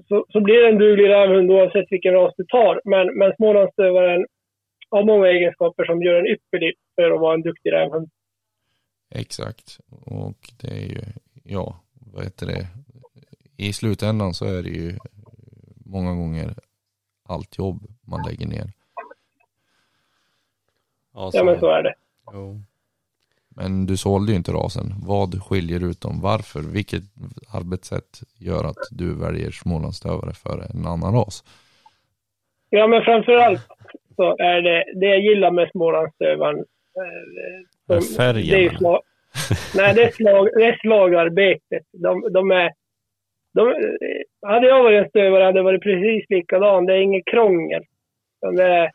[0.08, 2.82] så, så, blir det en duglig rävhund oavsett vilken ras du tar.
[2.86, 4.26] Men, men Smålandsstövaren
[4.90, 8.10] har många egenskaper som gör en ypperlig för att vara en duktig rävhund.
[9.16, 9.80] Exakt.
[10.06, 11.02] Och det är ju
[11.44, 12.68] ja, vad heter det,
[13.58, 14.98] i slutändan så är det ju
[15.86, 16.54] många gånger
[17.24, 18.83] allt jobb man lägger ner.
[21.14, 21.94] Ja, ja men så är det.
[22.34, 22.62] Jo.
[23.56, 24.94] Men du sålde ju inte rasen.
[25.08, 26.22] Vad skiljer ut dem?
[26.22, 26.60] Varför?
[26.60, 27.04] Vilket
[27.54, 31.44] arbetssätt gör att du väljer smålandsstövare för en annan ras?
[32.70, 33.62] Ja, men framförallt
[34.16, 36.66] så är det, det jag gillar med smålandsstövaren.
[37.90, 38.60] Eh, färgen?
[38.60, 39.02] Det är slag,
[39.76, 41.84] nej, det är, slag, det är slagarbetet.
[41.92, 42.72] De, de är,
[43.54, 43.74] de,
[44.48, 46.86] hade jag varit en stövare hade det varit precis likadan.
[46.86, 47.84] Det är inget krångel.
[48.56, 48.92] Det är,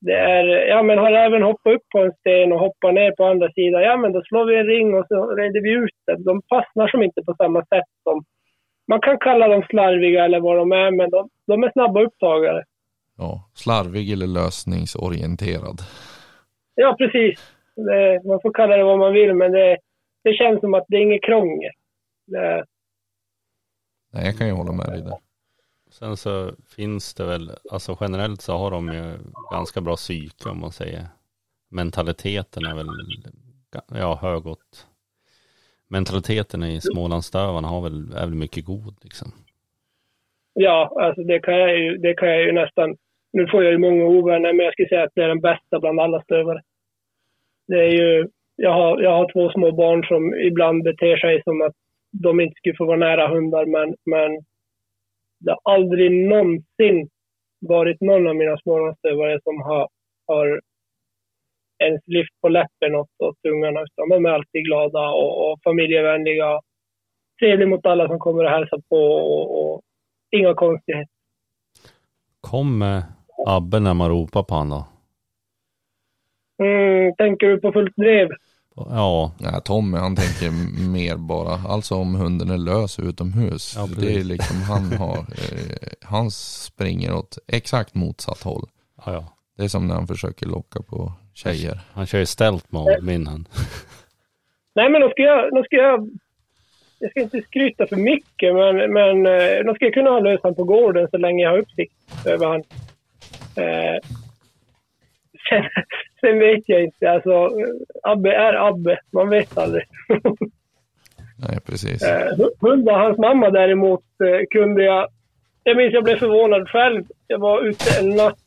[0.00, 3.24] det är, ja men har även hoppat upp på en sten och hoppat ner på
[3.24, 6.16] andra sidan, ja men då slår vi en ring och så reder vi ut det.
[6.24, 8.24] De fastnar som inte på samma sätt som,
[8.88, 12.64] man kan kalla dem slarviga eller vad de är, men de, de är snabba upptagare.
[13.18, 15.78] Ja, slarvig eller lösningsorienterad.
[16.74, 17.54] Ja, precis.
[17.76, 19.76] Det, man får kalla det vad man vill, men det,
[20.24, 21.72] det känns som att det är inget krångel.
[22.26, 22.64] Det...
[24.12, 25.25] Nej, jag kan ju hålla med dig där.
[25.98, 29.04] Sen så finns det väl, alltså generellt så har de ju
[29.52, 31.06] ganska bra psyke om man säger.
[31.70, 32.86] Mentaliteten är väl,
[34.00, 34.86] ja högåt.
[35.88, 39.28] Mentaliteten i Smålandsstövarna har väl, är väl mycket god liksom.
[40.52, 42.96] Ja, alltså det kan jag ju, det kan jag ju nästan,
[43.32, 45.80] nu får jag ju många ovänner, men jag skulle säga att det är den bästa
[45.80, 46.62] bland alla stövare.
[47.68, 51.62] Det är ju, jag har, jag har två små barn som ibland beter sig som
[51.62, 51.74] att
[52.10, 54.44] de inte skulle få vara nära hundar, men, men
[55.38, 57.08] det har aldrig någonsin
[57.60, 59.88] varit någon av mina smålandsstövare som har,
[60.26, 60.60] har
[61.78, 66.60] ens lyft på läppen åt, åt ungarna, utan de är alltid glada och, och familjevänliga.
[67.40, 69.82] Trevliga mot alla som kommer och hälsar på och, och
[70.30, 71.14] inga konstigheter.
[72.40, 73.02] Kommer
[73.46, 74.86] Abbe när man ropar på honom då?
[76.64, 78.28] Mm, tänker du på fullt drev?
[78.76, 79.32] Ja.
[79.38, 80.50] Nej, Tommy han tänker
[80.92, 83.74] mer bara, alltså om hunden är lös utomhus.
[83.76, 88.68] Ja, det är liksom han har, eh, han springer åt exakt motsatt håll.
[89.04, 89.32] Ja, ja.
[89.56, 91.80] Det är som när han försöker locka på tjejer.
[91.92, 93.48] Han kör ju ställt mode, min han.
[94.74, 96.10] Nej men då ska jag, då ska jag,
[96.98, 100.40] jag ska inte skryta för mycket men, men eh, då ska jag kunna ha lös
[100.40, 101.94] på gården så länge jag har uppsikt
[102.26, 102.62] över han.
[103.64, 104.00] Eh,
[105.48, 105.64] sen,
[106.26, 107.10] sen vet jag inte.
[107.10, 107.50] Alltså,
[108.02, 108.98] Abbe är Abbe.
[109.12, 109.84] Man vet aldrig.
[111.38, 112.02] Nej, precis.
[112.02, 115.08] Eh, Hulda, hans mamma däremot, eh, kunde jag...
[115.64, 117.04] Jag minns jag blev förvånad själv.
[117.26, 118.38] Jag var ute en natt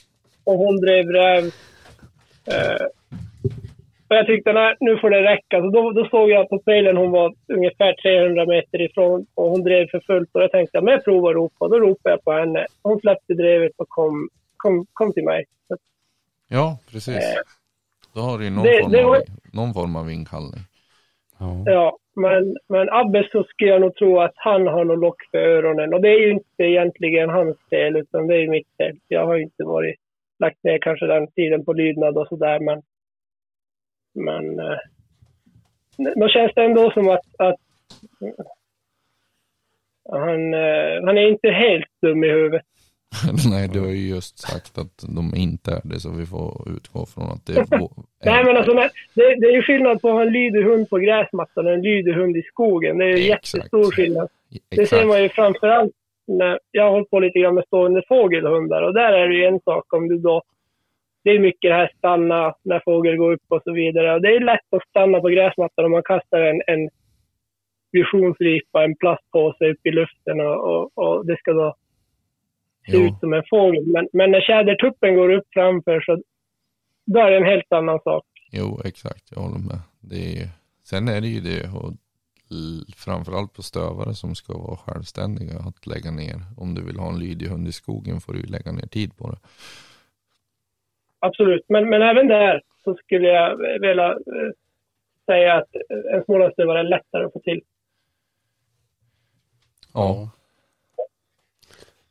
[0.44, 1.44] och hon drev räv.
[2.46, 2.86] Eh,
[4.08, 5.62] och jag tyckte, nej, nu får det räcka.
[5.62, 9.64] Så då, då såg jag på spelen hon var ungefär 300 meter ifrån och hon
[9.64, 10.30] drev för fullt.
[10.34, 11.68] Och jag tänkte, men jag provar att ropa.
[11.68, 12.66] Då ropade jag på henne.
[12.82, 15.46] Hon släppte drevet och kom, kom, kom till mig.
[16.48, 17.16] Ja, precis.
[17.16, 17.42] Eh,
[18.20, 19.18] Då har du ju någon, det, form, det var...
[19.18, 20.64] av, någon form av inkallning.
[21.40, 25.22] Ja, ja men, men Abbe så skulle jag nog tro att han har något lock
[25.32, 25.94] för öronen.
[25.94, 28.98] Och det är ju inte egentligen hans fel, utan det är mitt fel.
[29.08, 29.96] Jag har ju inte varit,
[30.40, 32.82] lagt ner kanske den tiden på lydnad och sådär, men...
[34.14, 34.60] Men...
[34.60, 34.80] Eh,
[36.16, 37.60] då känns det ändå som att, att
[40.10, 42.66] han, eh, han är inte helt dum i huvudet.
[43.52, 47.06] Nej, du har ju just sagt att de inte är det, så vi får utgå
[47.06, 47.66] från att det är...
[48.26, 50.98] Nej, men alltså, det, det, är ju skillnad på att ha en lydig hund på
[50.98, 52.98] gräsmattan och en lydig hund i skogen.
[52.98, 54.30] Det är ju jättestor skillnad.
[54.52, 54.76] Exakt.
[54.76, 55.92] Det ser man ju framförallt
[56.28, 59.46] när jag har hållit på lite grann med stående fågelhundar och där är det ju
[59.46, 60.42] en sak om du då...
[61.24, 64.16] Det är mycket det här stanna när fågel går upp och så vidare.
[64.16, 66.90] Och det är lätt att stanna på gräsmattan om man kastar en, en
[67.92, 71.76] visionsripa, en plastpåse upp i luften och, och, och det ska då
[72.86, 73.06] se jo.
[73.06, 73.88] ut som en fågel.
[73.88, 76.24] Men, men när tjädertuppen går upp framför så
[77.06, 78.26] då är det en helt annan sak.
[78.52, 79.24] Jo, exakt.
[79.36, 79.80] Jag håller med.
[80.00, 80.48] Det är,
[80.84, 81.94] sen är det ju det, och
[82.96, 86.38] framförallt på stövare som ska vara självständiga, att lägga ner.
[86.58, 89.30] Om du vill ha en lydig hund i skogen får du lägga ner tid på
[89.32, 89.38] det.
[91.20, 94.52] Absolut, men, men även där så skulle jag vilja eh,
[95.26, 95.76] säga att
[96.14, 97.62] en smålandsstövare är lättare att få till.
[99.94, 100.30] Ja,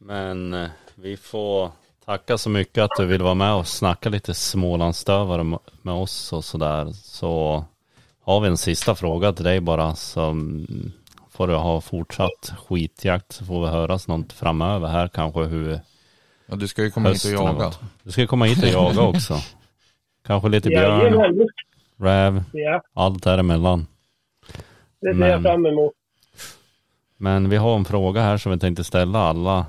[0.08, 1.70] men eh, vi får
[2.04, 6.44] tacka så mycket att du vill vara med och snacka lite Smålandsstövare med oss och
[6.44, 6.92] sådär.
[6.92, 7.64] Så
[8.20, 9.94] har vi en sista fråga till dig bara.
[9.94, 10.36] Så
[11.30, 15.80] får du ha fortsatt skitjakt så får vi höras något framöver här kanske hur
[16.46, 17.72] Ja du ska ju komma hit och jaga.
[18.02, 19.34] Du ska ju komma hit och jaga också.
[20.26, 21.48] kanske lite björn,
[21.96, 22.82] räv, ja.
[22.94, 23.86] allt däremellan.
[25.00, 25.92] Det ser jag fram emot.
[27.16, 29.66] Men vi har en fråga här som vi tänkte ställa alla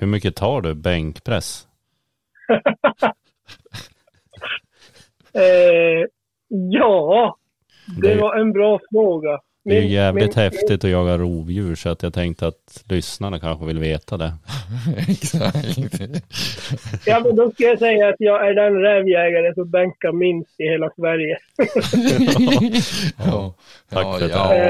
[0.00, 1.68] hur mycket tar du bänkpress?
[5.32, 6.06] eh,
[6.48, 7.36] ja,
[8.02, 9.40] det var en bra fråga.
[9.64, 12.82] Det är ju Min- jävligt min- häftigt att jaga rovdjur så att jag tänkte att
[12.88, 14.32] lyssnarna kanske vill veta det.
[15.08, 15.78] Exakt.
[17.06, 20.64] Ja, men då ska jag säga att jag är den rävjägare som bänkar minst i
[20.64, 21.38] hela Sverige.
[23.26, 23.54] ja,
[23.90, 24.28] Tack ja, det.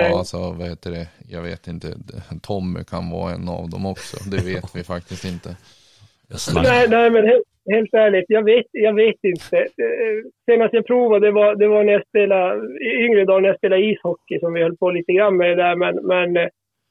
[0.09, 1.07] ja, alltså vad heter det?
[1.29, 1.95] Jag vet inte.
[2.43, 4.17] Tommy kan vara en av dem också.
[4.31, 5.57] Det vet vi faktiskt inte.
[6.55, 7.25] Nej, nej men
[7.71, 9.67] helt, ärligt, jag vet, jag vet inte.
[10.47, 13.59] Senast jag provade det var, det var när jag spelade, i yngre dagar när jag
[13.59, 15.77] spelade ishockey som vi höll på lite grann med det där.
[15.77, 16.49] Men, men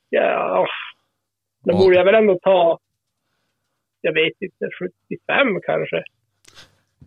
[0.09, 0.67] ja,
[1.65, 2.79] då borde jag väl ändå ta,
[4.01, 4.69] jag vet inte,
[5.09, 6.03] 75 kanske.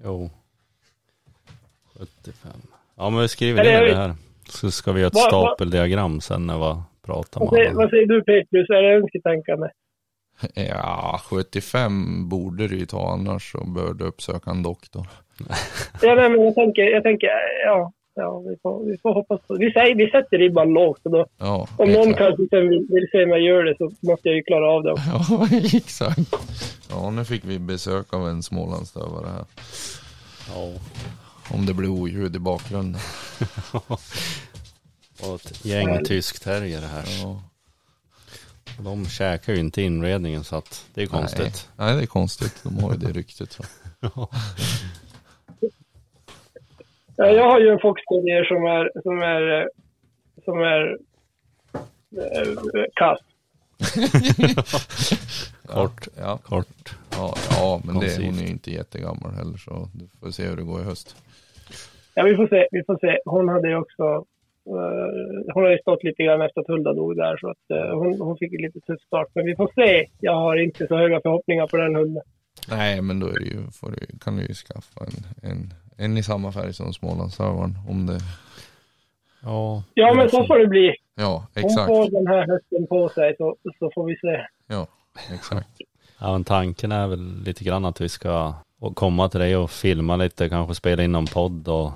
[0.05, 0.31] Jo.
[1.99, 2.51] 75.
[2.97, 4.13] Ja men vi skriver Eller ner det här.
[4.49, 7.71] Så ska vi göra ett Vad- vad- stapeldiagram sen när vi pratar Vad med säger,
[7.71, 7.79] alla.
[7.79, 9.69] vad säger du Petrus, är det önsketänkande?
[10.55, 15.07] Ja, 75 borde du ju ta annars så bör du uppsöka en doktor.
[16.03, 17.29] Ja, nej, men jag tänker, jag tänker,
[17.67, 21.11] ja, ja vi, får, vi får hoppas på Vi, säger, vi sätter ribban lågt och
[21.11, 22.19] då, Ja, om någon exakt.
[22.19, 24.93] kanske sen vill, vill se mig göra det så måste jag ju klara av det
[24.93, 25.11] också.
[25.11, 26.37] Ja, exakt.
[26.91, 29.45] Ja, nu fick vi besök av en Smålandsdövare här.
[30.55, 30.69] Ja.
[31.55, 33.01] Om det blir oljud i bakgrunden.
[35.23, 37.05] Och ett gäng tyskterrier här.
[37.23, 37.43] Ja.
[38.79, 41.69] De käkar ju inte inredningen så att det är konstigt.
[41.77, 41.87] Nej.
[41.87, 42.63] Nej, det är konstigt.
[42.63, 43.53] De har ju det ryktet.
[43.53, 43.63] Så.
[47.17, 49.69] Ja, jag har ju en foxterrier som är, som är,
[50.45, 50.97] som är
[52.17, 53.19] äh, kass.
[55.67, 56.09] Kort.
[56.19, 56.97] Ja, Kort.
[57.11, 60.57] ja, ja men det, hon är ju inte jättegammal heller så du får se hur
[60.57, 61.17] det går i höst.
[62.15, 62.69] Ja, vi får se.
[62.71, 63.19] Vi får se.
[63.25, 64.25] Hon hade ju också...
[64.67, 67.99] eh, hon har ju stått lite grann efter att Hulda dog där, så att eh,
[67.99, 69.29] hon, hon fick en lite tuff start.
[69.35, 70.07] Men vi får se.
[70.21, 72.23] Jag har inte så höga förhoppningar på den hunden.
[72.69, 76.17] Nej, men då är det ju, får du, kan du ju skaffa en, en, en
[76.19, 77.75] i samma färg som Smålandsdövaren.
[77.89, 78.19] Om det,
[79.45, 79.83] Ja.
[79.95, 80.95] Ja, men så får det bli.
[81.15, 81.87] ja, Hon exakt.
[81.87, 84.47] får den här hösten på sig, så, så får vi se.
[84.67, 84.87] Ja,
[85.35, 85.69] exakt.
[86.21, 88.55] Ja, men tanken är väl lite grann att vi ska
[88.95, 91.87] komma till dig och filma lite, kanske spela in någon podd och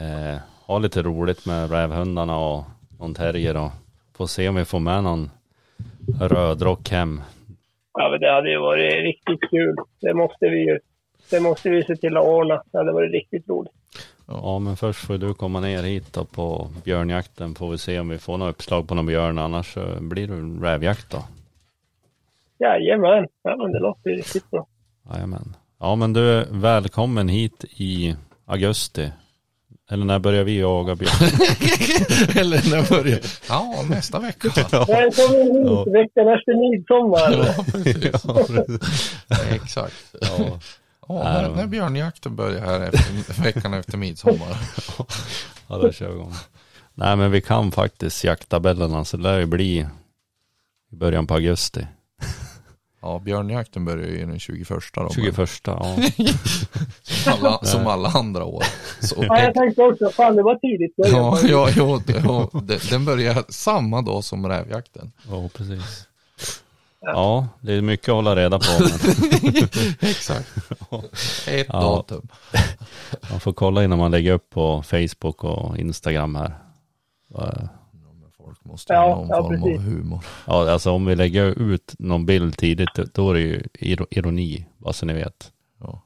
[0.00, 2.64] eh, ha lite roligt med rävhundarna och
[2.98, 3.70] någon terrier och
[4.16, 5.30] få se om vi får med någon
[6.20, 7.20] rödrock hem.
[7.92, 9.76] Ja, men det hade ju varit riktigt kul.
[10.00, 10.78] Det måste vi ju.
[11.30, 12.62] Det måste vi se till att ordna.
[12.72, 13.72] Det hade varit riktigt roligt.
[14.26, 17.54] Ja, men först får du komma ner hit då på björnjakten.
[17.54, 19.38] Får vi se om vi får något uppslag på någon björn.
[19.38, 21.24] Annars så blir det en rävjakt då.
[22.58, 23.26] Jajamän.
[23.42, 24.66] Ja, men det låter ju riktigt bra.
[25.10, 25.56] Jajamän.
[25.78, 29.10] Ja, men du är välkommen hit i augusti.
[29.90, 31.12] Eller när börjar vi jaga björn?
[32.36, 34.48] Eller när börjar Ja, nästa vecka.
[34.70, 37.32] Jag kommer hit veckan efter midsommar.
[37.32, 39.54] Ja, precis.
[39.54, 40.14] Exakt.
[40.20, 40.60] Ja.
[41.08, 44.56] Ja, när, när björnjakten börjar här efter, veckan efter midsommar.
[45.68, 46.32] Ja, då kör vi igång.
[46.94, 49.86] Nej, men vi kan faktiskt jakttabellerna så det lär ju bli
[50.92, 51.86] i början på augusti.
[53.06, 55.02] Ja, björnjakten börjar ju den 21 då.
[55.02, 55.96] men 21, ja.
[57.02, 58.64] Som alla, som alla andra år.
[59.00, 60.92] Så, Ja, jag tänkte också, fan det var tidigt.
[60.96, 65.12] ja, ja, ja, ja, den- den börjar samma dag som rävjakten.
[65.30, 66.08] Ja, precis.
[67.00, 68.64] Ja, det är mycket att hålla reda på.
[68.80, 68.88] Men
[70.10, 70.48] Exakt.
[71.48, 71.80] Ett Ja.
[71.80, 72.28] datum.
[73.30, 76.46] man får kolla innan man lägger upp på Facebook och Instagram här.
[76.46, 76.54] Eh,
[77.36, 79.78] Ja, men folk måste Ja, ha någon ja, form precis.
[79.78, 80.20] av humor.
[80.46, 84.66] Ja, alltså om vi lägger ut någon bild tidigt, då är det ju iro- ironi,
[84.78, 85.52] bara så ni vet.
[85.80, 86.02] Ja.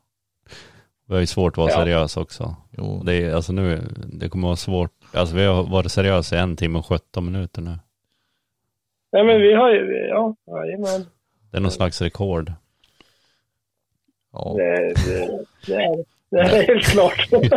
[1.06, 1.76] Vi har ju svårt att vara Ja.
[1.76, 2.56] seriös också.
[2.70, 3.82] Jo, Det, är, alltså nu,
[4.12, 4.92] det kommer vara svårt.
[5.12, 7.78] Alltså vi har varit seriösa i en timme och 17 minuter nu.
[9.12, 11.06] Nej, men vi har ju, ja, jajamän.
[11.50, 12.52] Det är någon slags rekord.
[14.32, 14.54] ja.
[14.56, 16.04] Det, det, det är det.
[16.40, 17.26] Är helt klart.
[17.30, 17.48] Det,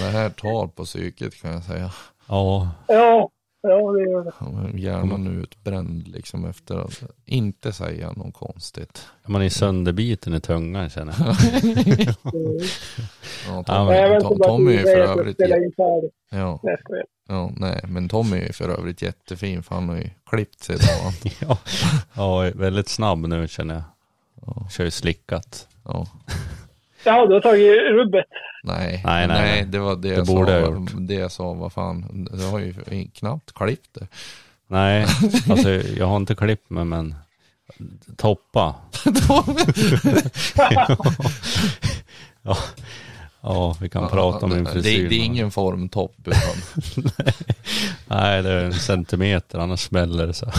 [0.00, 1.90] det här tar på psyket kan jag säga.
[2.28, 3.30] Ja, Ja,
[3.62, 4.32] ja det gör det.
[4.40, 9.06] Ja, Hjärnan är utbränd liksom efter att inte säga något konstigt.
[9.26, 11.36] man är sönderbiten i tungan känner jag.
[12.24, 12.32] Ja,
[13.48, 15.36] Ja, Tommy, men Tom, Tommy är ju för övrigt
[16.30, 16.60] ja,
[17.28, 20.76] ja, nej, men Tommy är ju för övrigt jättefin för han har ju klippt sig
[20.76, 21.32] idag.
[21.40, 21.58] ja.
[22.14, 23.82] ja, väldigt snabb nu känner jag.
[24.46, 25.68] Ja, Kör ju slickat.
[25.84, 26.06] ja.
[27.04, 28.24] Ja, du har tagit rubbet.
[28.62, 29.64] Nej, Nej, nej, nej.
[29.64, 30.58] det var det, Det jag borde sa.
[30.58, 30.90] jag gjort.
[30.98, 32.74] Det jag sa, vad fan, jag har ju
[33.14, 34.06] knappt klippt det.
[34.66, 35.06] Nej,
[35.50, 37.14] alltså jag har inte klippt mig men
[38.16, 38.74] toppa.
[42.42, 42.56] ja.
[43.40, 45.02] ja, vi kan prata om min det, frisyr.
[45.02, 46.40] det, det är ingen formtopp utan
[48.06, 50.46] Nej, det är en centimeter, annars smäller det så.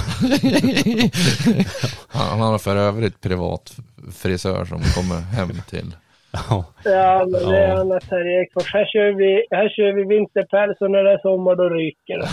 [2.08, 3.74] han har för övrigt privat
[4.14, 5.96] frisör som kommer hem till
[6.32, 8.74] Ja, ja men det är annat här i Ekfors.
[8.74, 12.30] Här kör vi, här kör vi vinterpäls och när det är sommar då ryker det.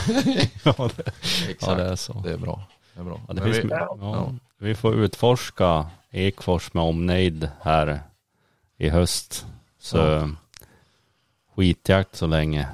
[0.65, 1.03] ja, det,
[1.51, 1.63] Exakt.
[1.63, 2.13] Ja, det är så.
[2.13, 2.61] Det är bra.
[2.95, 3.21] Det är bra.
[3.29, 7.99] Ja, det finns, vi, ja, vi får utforska Ekfors med omnejd här
[8.77, 9.47] i höst.
[9.79, 10.29] Så ja.
[11.57, 12.67] skitjakt så länge.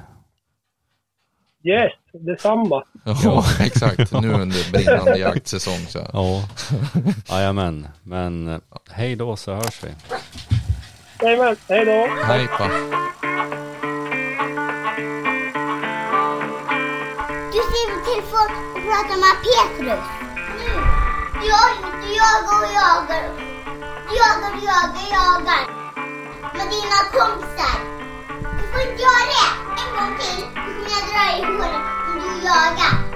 [1.63, 2.83] Yes, detsamma.
[3.23, 4.11] Ja, exakt.
[4.11, 5.79] Nu under brinnande jaktsäsong.
[5.87, 5.99] Så.
[6.13, 6.43] Ja,
[7.29, 7.87] jajamän.
[8.03, 8.59] Men eh,
[8.89, 9.89] hej då så hörs vi.
[11.25, 12.07] Jajamän, hej då.
[12.23, 12.67] Hej pa.
[17.53, 20.05] Du skriver telefon och pratar med Petrus.
[20.57, 20.71] Nu.
[21.41, 21.49] Du,
[22.01, 23.23] du jagar och jagar.
[24.07, 25.63] Du jagar och jagar, jagar.
[26.57, 27.77] Med dina kompisar.
[28.57, 29.47] Du får inte göra det
[29.81, 30.41] en gång till.
[30.55, 33.14] Då kommer jag dra i håret om du jagar.